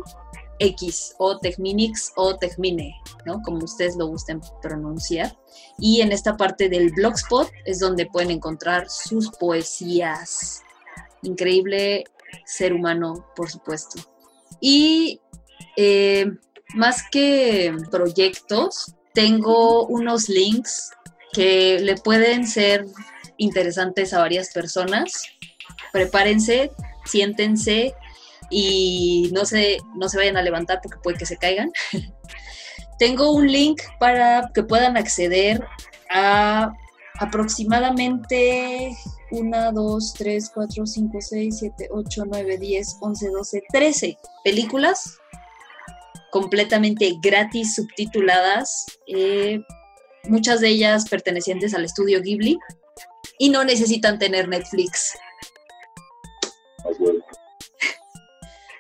[0.59, 2.95] X o Tejminix o Tejmine,
[3.27, 3.43] ¿no?
[3.43, 5.37] Como ustedes lo gusten pronunciar.
[5.79, 10.63] Y en esta parte del blogspot es donde pueden encontrar sus poesías.
[11.23, 12.05] Increíble
[12.47, 14.01] ser humano, por supuesto.
[14.63, 15.21] Y
[15.77, 16.25] eh,
[16.75, 20.93] más que proyectos, tengo unos links
[21.33, 22.87] que le pueden ser
[23.41, 25.25] interesantes a varias personas.
[25.93, 26.71] Prepárense,
[27.05, 27.95] siéntense
[28.51, 31.73] y no se, no se vayan a levantar porque puede que se caigan.
[32.99, 35.65] tengo un link para que puedan acceder
[36.11, 36.71] a
[37.19, 38.95] aproximadamente
[39.31, 45.19] 1, 2, 3, 4, 5, 6, 7, 8, 9, 10, 11, 12, 13 películas
[46.31, 49.61] completamente gratis subtituladas, eh,
[50.25, 52.59] muchas de ellas pertenecientes al estudio Ghibli,
[53.41, 55.19] y no necesitan tener Netflix.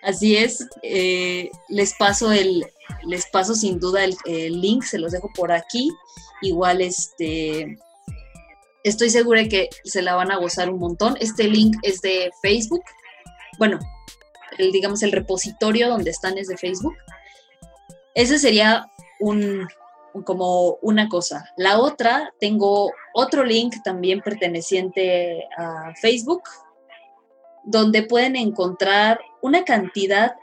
[0.02, 2.66] Así es, eh, les paso el,
[3.06, 5.90] les paso sin duda el, el, link, se los dejo por aquí.
[6.42, 7.78] Igual este
[8.84, 11.16] estoy segura que se la van a gozar un montón.
[11.20, 12.82] Este link es de Facebook.
[13.58, 13.78] Bueno,
[14.58, 16.96] el, digamos el repositorio donde están es de Facebook.
[18.14, 18.86] Ese sería
[19.20, 19.66] un,
[20.24, 21.44] como una cosa.
[21.56, 26.42] La otra, tengo otro link también perteneciente a Facebook,
[27.64, 30.34] donde pueden encontrar una cantidad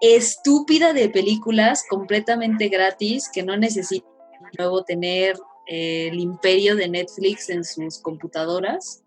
[0.00, 4.10] estúpida de películas completamente gratis que no necesitan
[4.58, 9.02] luego tener eh, el imperio de Netflix en sus computadoras.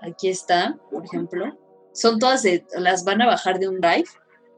[0.00, 1.58] Aquí está, por ejemplo.
[1.92, 2.46] Son todas,
[2.78, 4.08] las van a bajar de un drive,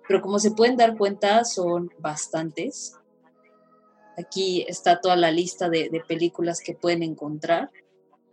[0.07, 2.97] pero como se pueden dar cuenta, son bastantes.
[4.17, 7.71] Aquí está toda la lista de, de películas que pueden encontrar.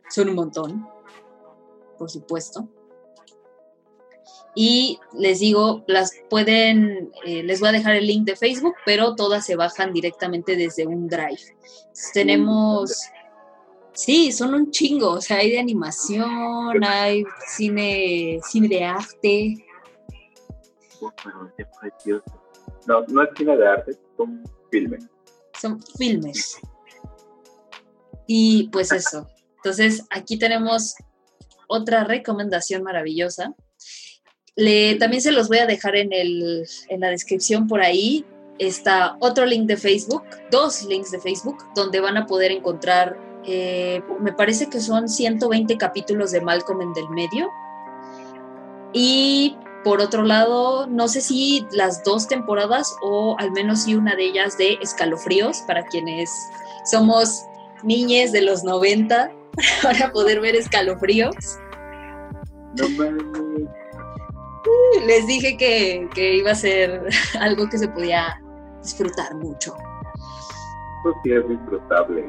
[0.09, 0.87] Son un montón,
[1.97, 2.67] por supuesto.
[4.53, 9.15] Y les digo, las pueden, eh, les voy a dejar el link de Facebook, pero
[9.15, 11.55] todas se bajan directamente desde un drive.
[12.13, 12.91] tenemos,
[13.93, 19.65] sí, son un chingo, o sea, hay de animación, hay cine, cine de arte.
[22.87, 25.07] No, no es cine de arte, son filmes.
[25.61, 26.57] Son filmes.
[28.27, 29.27] Y pues eso.
[29.57, 30.95] Entonces, aquí tenemos
[31.67, 33.53] otra recomendación maravillosa
[34.99, 38.25] también se los voy a dejar en, el, en la descripción por ahí.
[38.59, 44.03] Está otro link de Facebook, dos links de Facebook, donde van a poder encontrar, eh,
[44.19, 47.49] me parece que son 120 capítulos de Malcolm en del medio.
[48.93, 54.15] Y por otro lado, no sé si las dos temporadas o al menos si una
[54.15, 56.31] de ellas de Escalofríos, para quienes
[56.85, 57.45] somos
[57.83, 59.31] niñes de los 90,
[59.83, 61.35] para poder ver Escalofríos.
[62.77, 62.87] No
[65.05, 67.07] les dije que, iba a ser
[67.39, 68.41] algo que se podía
[68.83, 69.75] disfrutar mucho.
[71.03, 72.25] Pues sí, es disfrutable.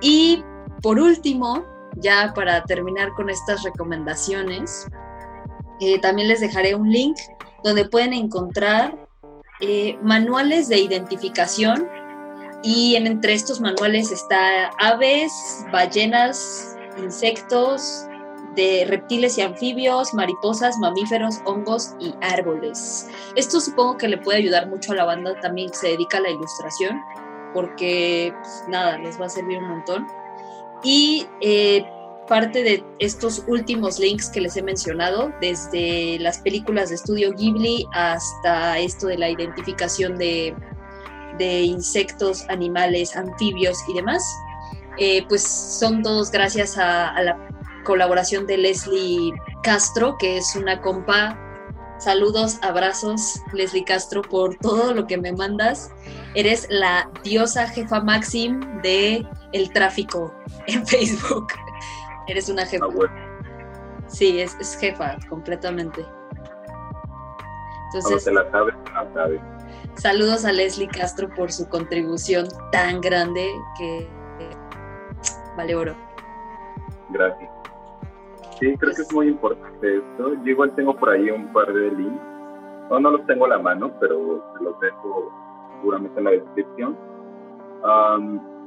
[0.00, 0.44] Y
[0.82, 1.64] por último,
[1.96, 4.86] ya para terminar con estas recomendaciones,
[5.80, 7.16] eh, también les dejaré un link
[7.64, 8.96] donde pueden encontrar
[9.60, 11.88] eh, manuales de identificación
[12.62, 15.32] y entre estos manuales está aves,
[15.72, 18.06] ballenas, insectos,
[18.56, 23.08] de reptiles y anfibios, mariposas, mamíferos, hongos y árboles.
[23.36, 26.22] Esto supongo que le puede ayudar mucho a la banda también que se dedica a
[26.22, 27.00] la ilustración,
[27.52, 30.06] porque pues, nada, les va a servir un montón.
[30.82, 31.86] Y eh,
[32.26, 37.86] parte de estos últimos links que les he mencionado, desde las películas de estudio Ghibli
[37.92, 40.54] hasta esto de la identificación de,
[41.38, 44.22] insectos, animales, anfibios y demás,
[44.98, 47.46] eh, pues son todos gracias a la
[47.86, 51.38] colaboración de Leslie Castro, que es una compa.
[51.98, 55.90] Saludos, abrazos, Leslie Castro, por todo lo que me mandas.
[56.34, 60.34] Eres la diosa jefa máxim de el tráfico
[60.66, 61.46] en Facebook.
[62.28, 62.86] Eres una jefa.
[62.86, 66.04] Ah, sí, es, jefa, completamente.
[67.94, 68.44] Entonces, la
[69.94, 73.48] Saludos a Leslie Castro por su contribución tan grande
[73.78, 74.08] que
[75.56, 75.94] vale oro.
[77.10, 77.50] Gracias.
[78.58, 80.34] Sí, creo que es muy importante esto.
[80.34, 82.22] Yo igual tengo por ahí un par de links.
[82.90, 85.32] No, no los tengo a la mano, pero se los dejo
[85.80, 86.96] seguramente en la descripción.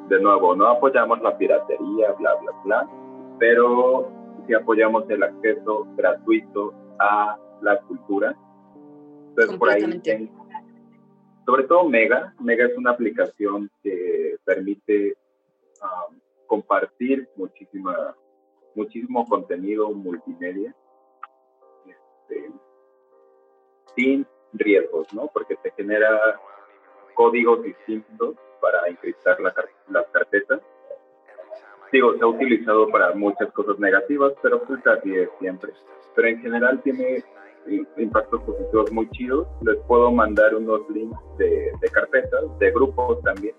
[0.08, 2.90] de nuevo, no apoyamos la piratería, bla, bla, bla,
[3.40, 4.12] pero
[4.46, 8.36] sí apoyamos el acceso gratuito a la cultura.
[9.30, 9.82] Entonces, por ahí
[11.50, 12.36] sobre todo Mega.
[12.40, 15.18] Mega es una aplicación que permite
[16.46, 18.16] compartir muchísima
[18.76, 20.76] muchísimo contenido multimedia
[21.88, 22.52] este,
[23.96, 25.28] sin riesgos, ¿no?
[25.34, 26.40] Porque te genera
[27.16, 30.62] códigos distintos para encriptar las carpetas.
[31.92, 35.72] Digo, se ha utilizado para muchas cosas negativas, pero pues así es siempre.
[36.16, 37.24] Pero en general tiene
[37.98, 39.48] impactos positivos muy chidos.
[39.62, 43.56] Les puedo mandar unos links de, de carpetas, de grupos también,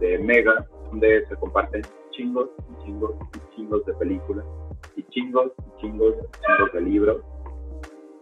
[0.00, 1.82] de Mega, donde se comparten
[2.16, 4.44] chingos y chingos y chingos de películas
[4.96, 7.22] y chingos y chingos y chingos de libros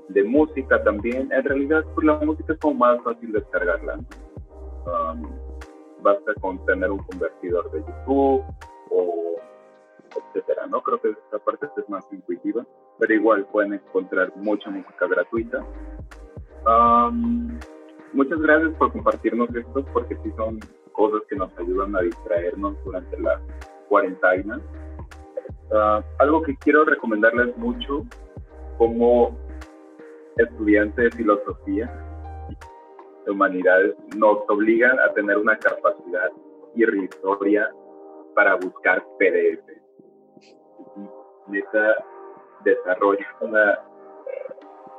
[0.09, 5.23] de música también en realidad pues la música es como más fácil descargarla um,
[6.03, 8.45] basta con tener un convertidor de YouTube
[8.95, 9.37] o
[10.16, 12.65] etcétera no creo que esta parte es más intuitiva
[12.99, 15.65] pero igual pueden encontrar mucha música gratuita
[16.66, 17.59] um,
[18.12, 20.61] muchas gracias por compartirnos esto porque sí son
[20.95, 23.41] cosas que nos ayudan a distraernos durante la
[23.89, 24.61] cuarentena.
[26.19, 28.05] algo que quiero recomendarles mucho,
[28.79, 29.37] como
[30.37, 31.93] estudiante de filosofía
[33.25, 36.31] de humanidades nos obligan a tener una capacidad
[36.75, 37.71] irrisoria
[38.35, 39.62] para buscar PDF.
[41.48, 42.05] Neta
[42.65, 43.78] desarrolla una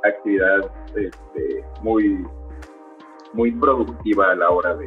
[0.04, 2.26] actividad este, muy,
[3.34, 4.86] muy productiva a la hora de,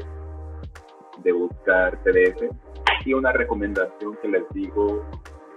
[1.22, 2.50] de buscar PDF.
[3.04, 5.04] Y una recomendación que les digo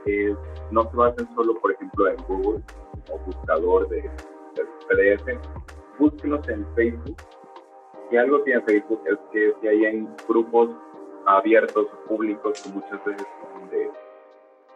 [0.06, 0.36] es
[0.72, 2.64] no se basen solo, por ejemplo, en Google
[3.08, 5.40] como buscador de, de PDF,
[6.00, 7.18] búsquenos en Facebook.
[8.12, 10.70] Y algo en Facebook es que si hay en grupos
[11.26, 13.90] abiertos, públicos, que muchas veces son de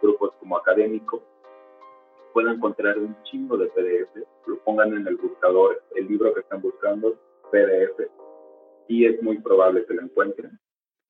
[0.02, 1.22] grupos como académicos,
[2.32, 6.60] pueden encontrar un chingo de PDF, lo pongan en el buscador, el libro que están
[6.60, 7.14] buscando,
[7.50, 8.10] PDF,
[8.88, 10.58] y es muy probable que lo encuentren.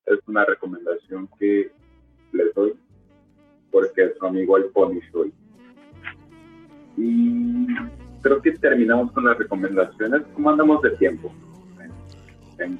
[0.06, 1.72] Es una recomendación que
[2.32, 2.78] les doy,
[3.70, 5.32] porque su amigo el Pony soy.
[6.96, 7.66] Y
[8.22, 10.22] creo que terminamos con las recomendaciones.
[10.34, 11.32] ¿Cómo andamos de tiempo?
[12.58, 12.78] En, en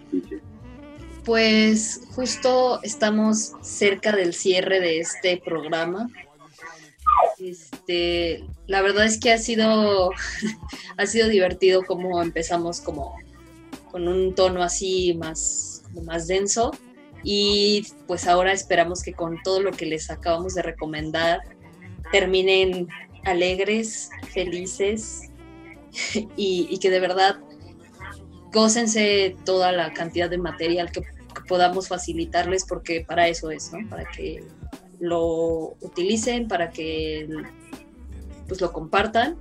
[1.26, 6.08] pues justo estamos cerca del cierre de este programa.
[7.40, 10.12] Este, la verdad es que ha sido,
[10.96, 13.16] ha sido divertido como empezamos como
[13.90, 16.70] con un tono así más, más denso
[17.24, 21.40] y pues ahora esperamos que con todo lo que les acabamos de recomendar
[22.12, 22.86] terminen
[23.24, 25.22] alegres, felices
[26.36, 27.40] y, que de verdad
[28.52, 31.02] gócense toda la cantidad de material que
[31.48, 33.88] podamos facilitarles porque para eso es, ¿no?
[33.88, 34.44] Para que
[35.00, 37.28] lo utilicen, para que
[38.48, 39.36] pues lo compartan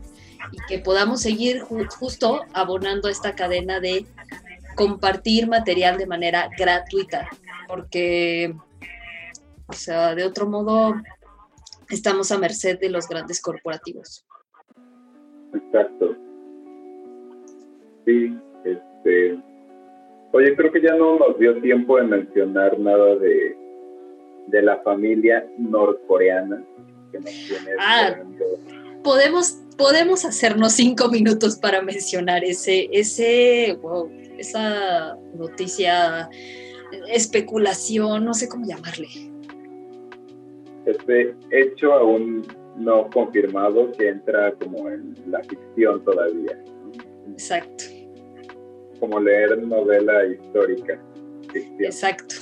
[0.51, 4.05] y que podamos seguir justo abonando esta cadena de
[4.75, 7.29] compartir material de manera gratuita,
[7.67, 8.53] porque,
[9.67, 10.95] o sea, de otro modo,
[11.89, 14.25] estamos a merced de los grandes corporativos.
[15.53, 16.15] Exacto.
[18.05, 19.41] Sí, este,
[20.35, 23.55] Oye, creo que ya no nos dio tiempo de mencionar nada de,
[24.47, 26.61] de la familia norcoreana
[27.09, 28.17] que nos tiene ah,
[29.01, 36.29] podemos, podemos hacernos cinco minutos para mencionar ese, ese, wow, esa noticia,
[37.07, 39.07] especulación, no sé cómo llamarle.
[40.85, 42.45] Este hecho aún
[42.75, 46.61] no confirmado que entra como en la ficción todavía.
[47.31, 47.94] Exacto
[49.05, 50.99] como leer novela histórica.
[51.79, 52.35] Exacto.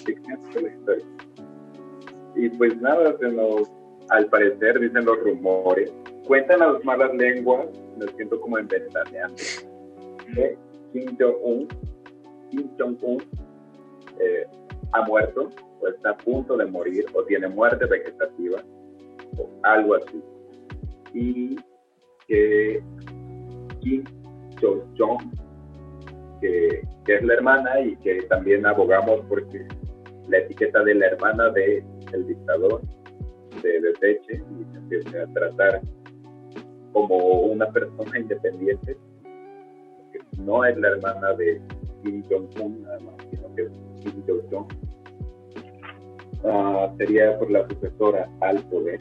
[2.35, 3.69] Y pues nada, se nos,
[4.09, 5.91] al parecer, dicen los rumores,
[6.25, 7.67] cuentan las malas lenguas,
[7.97, 9.35] me siento como en ventaneando,
[10.33, 10.57] que
[10.93, 11.67] Kim Jong-un,
[12.49, 13.21] Kim Jong-un
[14.19, 14.47] eh,
[14.93, 15.49] ha muerto,
[15.81, 18.63] o está a punto de morir, o tiene muerte vegetativa,
[19.37, 20.23] o algo así.
[21.13, 21.55] Y
[22.27, 22.81] que
[23.81, 24.05] Kim
[24.61, 25.42] Jong-un
[26.43, 29.65] que, es la hermana y que también abogamos porque
[30.27, 32.81] la etiqueta de la hermana de el dictador
[33.61, 35.81] se deseche y se empiece a tratar
[36.91, 38.97] como una persona independiente,
[40.11, 41.61] que no es la hermana de
[42.03, 42.85] Kim Jong-un,
[43.31, 43.71] sino que es
[44.01, 44.67] Kim Jong-un.
[46.45, 48.99] Ah, sería por la sucesora al poder.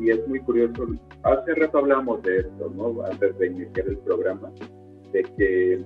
[0.00, 0.86] Y es muy curioso,
[1.24, 3.02] hace rato hablamos de esto, ¿no?
[3.04, 4.50] Antes de iniciar el programa,
[5.12, 5.84] de que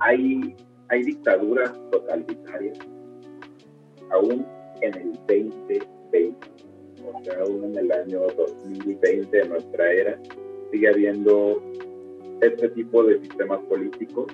[0.00, 0.56] hay,
[0.88, 2.78] hay dictaduras totalitarias,
[4.10, 4.46] aún
[4.82, 6.34] en el 2020,
[7.04, 10.18] o sea, aún en el año 2020 de nuestra era,
[10.70, 11.62] sigue habiendo
[12.40, 14.26] este tipo de sistemas políticos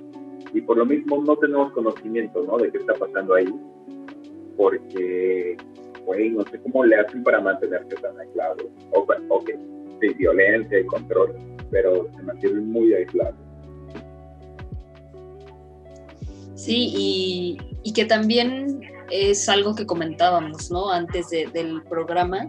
[0.52, 2.58] y por lo mismo no tenemos conocimiento ¿no?
[2.58, 3.48] de qué está pasando ahí,
[4.56, 5.56] porque,
[6.04, 8.66] güey, no sé cómo le hacen para mantenerse tan aislados.
[8.92, 9.50] O, ok,
[10.00, 11.34] sí, violencia y control,
[11.70, 13.41] pero se mantienen muy aislados.
[16.62, 20.92] Sí, y, que también es algo que comentábamos, ¿no?
[20.92, 22.48] Antes del programa,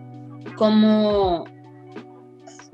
[0.56, 1.45] como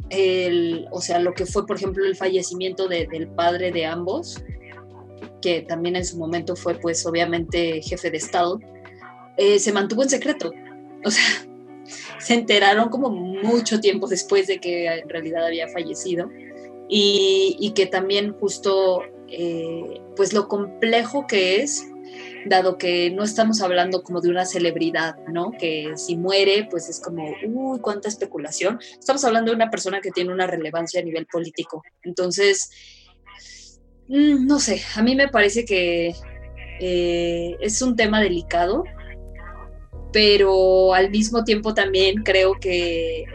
[0.09, 4.43] el, o sea, lo que fue, por ejemplo, el fallecimiento del padre de ambos,
[5.41, 8.59] que también en su momento fue, pues, obviamente jefe de Estado,
[9.37, 10.51] eh, se mantuvo en secreto.
[11.05, 11.23] O sea,
[12.19, 16.29] se enteraron como mucho tiempo después de que en realidad había fallecido
[16.89, 21.85] y, y que también justo eh, pues lo complejo que es,
[22.45, 25.51] dado que no estamos hablando como de una celebridad, ¿no?
[25.51, 28.79] Que si muere, pues es como, uy, cuánta especulación.
[28.99, 31.83] Estamos hablando de una persona que tiene una relevancia a nivel político.
[32.03, 32.71] Entonces,
[34.07, 36.13] mm, no sé, a mí me parece que
[36.79, 38.83] eh, es un tema delicado,
[40.11, 43.25] pero al mismo tiempo también creo que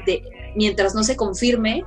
[0.56, 1.84] mientras no se confirme,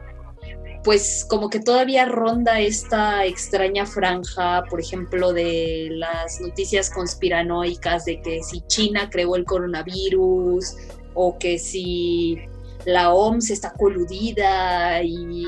[0.88, 8.22] pues como que todavía ronda esta extraña franja, por ejemplo, de las noticias conspiranoicas de
[8.22, 10.78] que si China creó el coronavirus
[11.14, 12.38] o que si
[12.86, 15.44] la OMS está coludida y,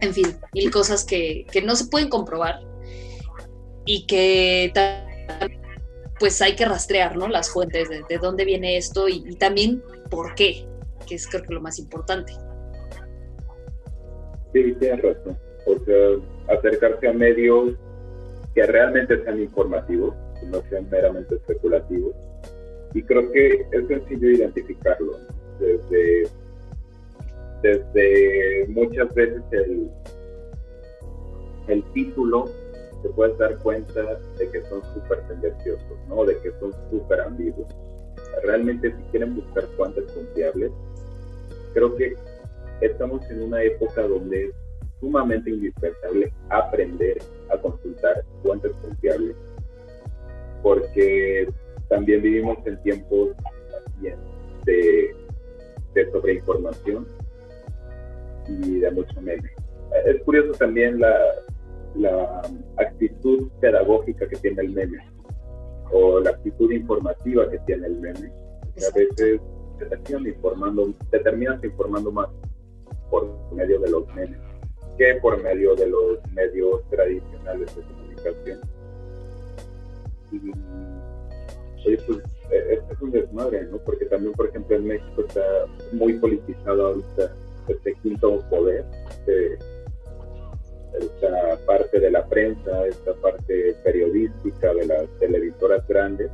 [0.00, 2.60] en fin, mil cosas que, no se pueden comprobar
[3.84, 4.72] y que
[6.18, 7.28] pues hay que rastrear, ¿no?
[7.28, 10.66] Las fuentes de, dónde viene esto y, y también por qué,
[11.06, 12.32] que es creo que lo más importante.
[14.54, 15.36] Sí, tienes razón.
[15.84, 17.74] Sea, acercarse a medios
[18.54, 22.14] que realmente sean informativos, que no sean meramente especulativos.
[22.94, 25.18] Y creo que es sencillo identificarlo.
[25.58, 26.28] Desde,
[27.62, 29.90] desde muchas veces el,
[31.66, 32.44] el título
[33.02, 36.24] te puedes dar cuenta de que son súper tendenciosos, ¿no?
[36.24, 37.66] De que son súper ambiguos.
[38.44, 40.70] Realmente si quieren buscar fuentes confiables,
[41.72, 42.14] creo que
[42.80, 44.54] estamos en una época donde es
[45.00, 47.18] sumamente indispensable aprender
[47.50, 49.36] a consultar fuentes confiables,
[50.62, 51.48] porque
[51.88, 53.30] también vivimos en tiempos
[54.64, 55.14] de,
[55.94, 57.06] de sobreinformación
[58.48, 59.50] y de mucho meme.
[60.06, 61.16] Es curioso también la,
[61.96, 62.42] la
[62.78, 64.98] actitud pedagógica que tiene el meme
[65.92, 68.32] o la actitud informativa que tiene el meme.
[68.76, 69.40] A veces
[69.78, 72.28] te terminas informando, te terminas informando más
[73.10, 74.44] por medio de los memes
[74.96, 78.60] que por medio de los medios tradicionales de comunicación.
[80.32, 80.38] Y,
[81.84, 83.78] pues e, es, un desmadre, ¿no?
[83.78, 85.42] Porque también, por ejemplo, en México está
[85.92, 87.34] muy politizado ahorita
[87.68, 88.84] este quinto poder,
[89.26, 89.58] de
[91.00, 96.30] esta parte de la prensa, esta parte periodística de las televisoras grandes.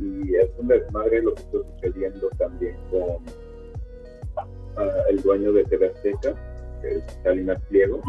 [0.00, 3.24] Y es un desmadre lo que está sucediendo también con
[5.08, 6.34] el dueño de TV Azteca,
[6.80, 8.00] que es Salinas Pliego,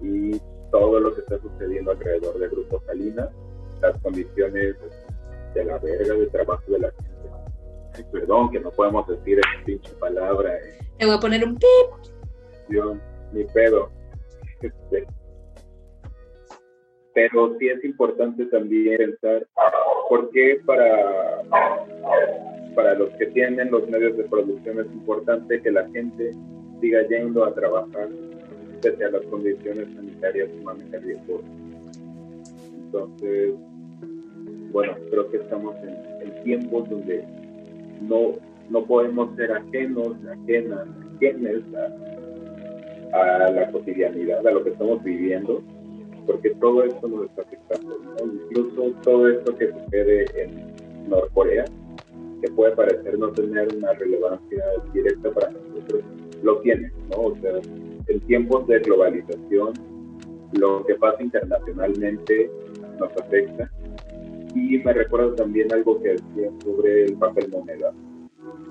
[0.00, 0.40] y
[0.70, 3.28] todo lo que está sucediendo alrededor del Grupo Salinas,
[3.80, 4.76] las condiciones
[5.54, 8.06] de la verga de trabajo de la gente.
[8.10, 10.56] perdón, que no podemos decir esa pinche palabra.
[10.56, 10.78] Eh.
[10.98, 12.12] Te voy a poner un pip.
[12.68, 12.96] Yo,
[13.32, 13.90] ni pedo.
[14.60, 15.06] Este,
[17.14, 19.46] pero sí es importante también pensar
[20.08, 21.42] por qué para,
[22.74, 26.32] para los que tienen los medios de producción es importante que la gente
[26.80, 28.08] siga yendo a trabajar
[28.82, 31.50] pese a las condiciones sanitarias sumamente riesgosas.
[32.74, 33.54] Entonces,
[34.72, 36.12] bueno, creo que estamos en,
[36.44, 37.24] tiempos donde
[38.00, 38.32] no,
[38.68, 41.62] no podemos ser ajenos, ajenas, ajenes
[43.12, 45.62] a, la cotidianidad, a lo que estamos viviendo,
[46.26, 47.96] porque todo esto nos está afectando.
[48.24, 51.64] Incluso todo esto que sucede en Norcorea,
[52.42, 56.02] que puede parecer no tener una relevancia directa para nosotros,
[56.42, 57.22] lo tiene, ¿no?
[57.26, 57.52] O sea,
[58.08, 59.72] en tiempos de globalización,
[60.52, 62.50] lo que pasa internacionalmente
[62.98, 63.70] nos afecta.
[64.54, 67.92] Y me recuerdo también algo que decía sobre el papel moneda.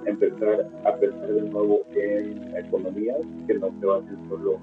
[0.05, 3.17] Empezar a pensar de nuevo en economías
[3.47, 4.59] que no se basen solo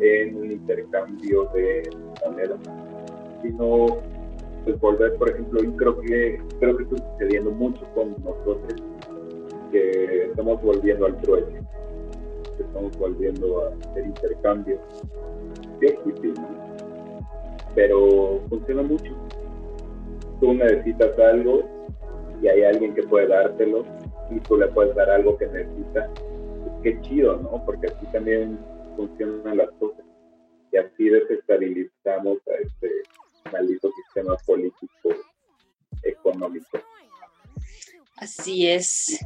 [0.00, 1.90] en un intercambio de
[2.24, 2.56] moneda,
[3.42, 3.98] sino
[4.64, 8.58] pues, volver, por ejemplo, y creo que creo que está sucediendo mucho con nosotros,
[9.72, 11.60] que estamos volviendo al trueque
[12.60, 14.80] estamos volviendo a hacer intercambios
[15.80, 15.98] de
[17.74, 19.12] pero funciona mucho.
[20.40, 21.62] Tú necesitas algo
[22.42, 23.84] y hay alguien que puede dártelo
[24.30, 26.10] y tú le puedes dar algo que necesita.
[26.82, 27.62] qué chido, ¿no?
[27.64, 28.58] Porque así también
[28.96, 30.04] funcionan las cosas
[30.72, 32.90] y así desestabilizamos a este
[33.52, 35.14] maldito sistema político
[36.02, 36.80] económico.
[38.16, 39.18] Así es.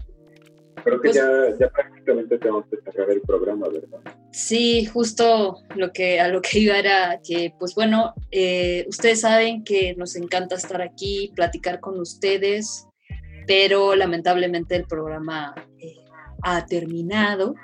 [0.83, 4.01] Creo que pues ya, ya, prácticamente tenemos que cerrar el programa, ¿verdad?
[4.33, 9.65] Sí, justo lo que, a lo que iba era que, pues bueno, eh, ustedes saben
[9.65, 12.87] que nos encanta estar aquí, platicar con ustedes,
[13.47, 15.97] pero lamentablemente el programa eh,
[16.43, 17.55] ha terminado.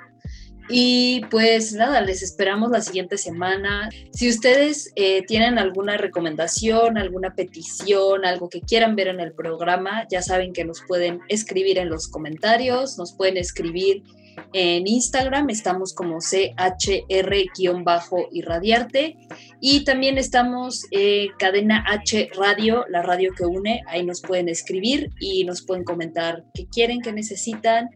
[0.69, 3.89] Y pues nada, les esperamos la siguiente semana.
[4.13, 10.07] Si ustedes eh, tienen alguna recomendación, alguna petición, algo que quieran ver en el programa,
[10.09, 14.03] ya saben que nos pueden escribir en los comentarios, nos pueden escribir
[14.53, 19.17] en Instagram, estamos como CHR-irradiarte
[19.59, 25.11] y también estamos en Cadena H Radio, la radio que une, ahí nos pueden escribir
[25.19, 27.89] y nos pueden comentar qué quieren, qué necesitan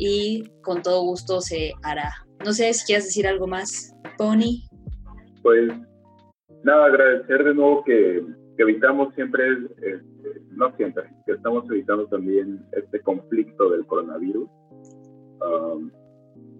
[0.00, 2.10] y con todo gusto se hará.
[2.42, 4.66] No sé si quieres decir algo más, Pony.
[5.42, 5.70] Pues
[6.64, 8.24] nada, agradecer de nuevo que,
[8.56, 9.44] evitamos siempre,
[9.82, 10.00] eh,
[10.52, 14.48] no siempre, que estamos evitando también este conflicto del coronavirus.
[15.40, 15.90] Um,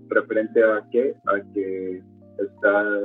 [0.08, 1.14] referente a qué?
[1.26, 2.02] A que
[2.38, 3.00] está,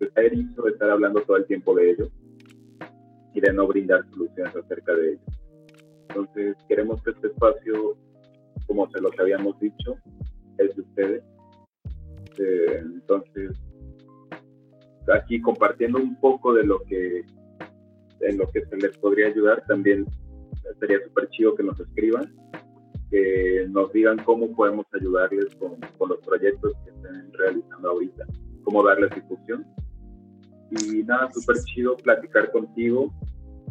[0.00, 2.08] está erizo de estar hablando todo el tiempo de ello
[3.34, 5.20] y de no brindar soluciones acerca de ello.
[6.08, 7.96] Entonces, queremos que este espacio,
[8.66, 9.96] como se los habíamos dicho,
[10.58, 11.22] es de ustedes.
[12.38, 13.52] Eh, entonces,
[15.12, 17.24] aquí compartiendo un poco de lo que
[18.20, 20.06] en lo que se les podría ayudar, también
[20.80, 22.34] sería súper chido que nos escriban,
[23.10, 28.24] que nos digan cómo podemos ayudarles con, con los proyectos que estén realizando ahorita,
[28.64, 29.66] cómo darles difusión.
[30.70, 33.12] Y nada, súper chido platicar contigo,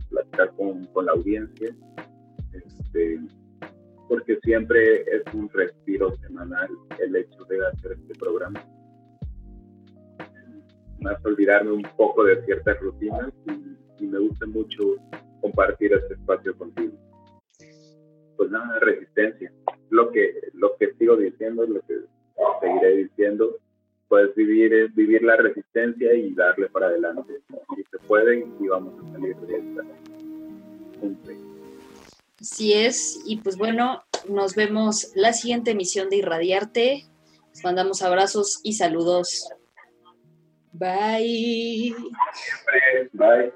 [0.09, 1.75] platicar con, con la audiencia,
[2.53, 3.19] este,
[4.07, 6.69] porque siempre es un respiro semanal
[6.99, 8.63] el hecho de hacer este programa.
[10.99, 14.97] Más olvidarme un poco de ciertas rutinas y, me gusta mucho
[15.41, 16.93] compartir este espacio contigo.
[18.37, 19.51] Pues nada, resistencia.
[19.89, 22.01] Lo que, lo que sigo diciendo, lo que
[22.61, 23.57] seguiré diciendo,
[24.07, 27.41] pues vivir vivir la resistencia y darle para adelante.
[27.75, 29.83] Si se puede y vamos a salir de esta.
[32.45, 37.07] Así es, y pues bueno, nos vemos la siguiente emisión de Irradiarte.
[37.49, 39.49] Les mandamos abrazos y saludos.
[40.71, 41.95] Bye.
[43.13, 43.51] Bye.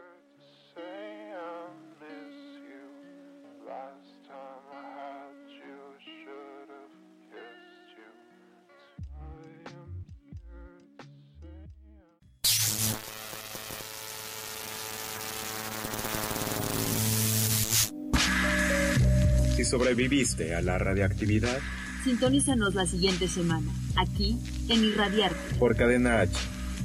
[19.69, 21.59] Sobreviviste a la radiactividad,
[22.03, 24.37] sintonízanos la siguiente semana, aquí
[24.67, 25.55] en Irradiarte.
[25.59, 26.33] Por Cadena H,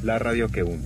[0.02, 0.85] la radio que une.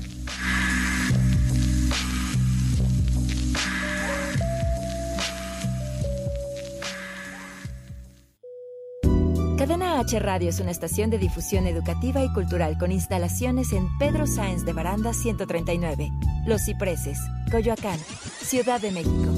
[9.58, 14.28] Cadena H Radio es una estación de difusión educativa y cultural con instalaciones en Pedro
[14.28, 16.10] Sáenz de Baranda 139,
[16.46, 17.18] Los Cipreses,
[17.50, 17.98] Coyoacán,
[18.40, 19.37] Ciudad de México.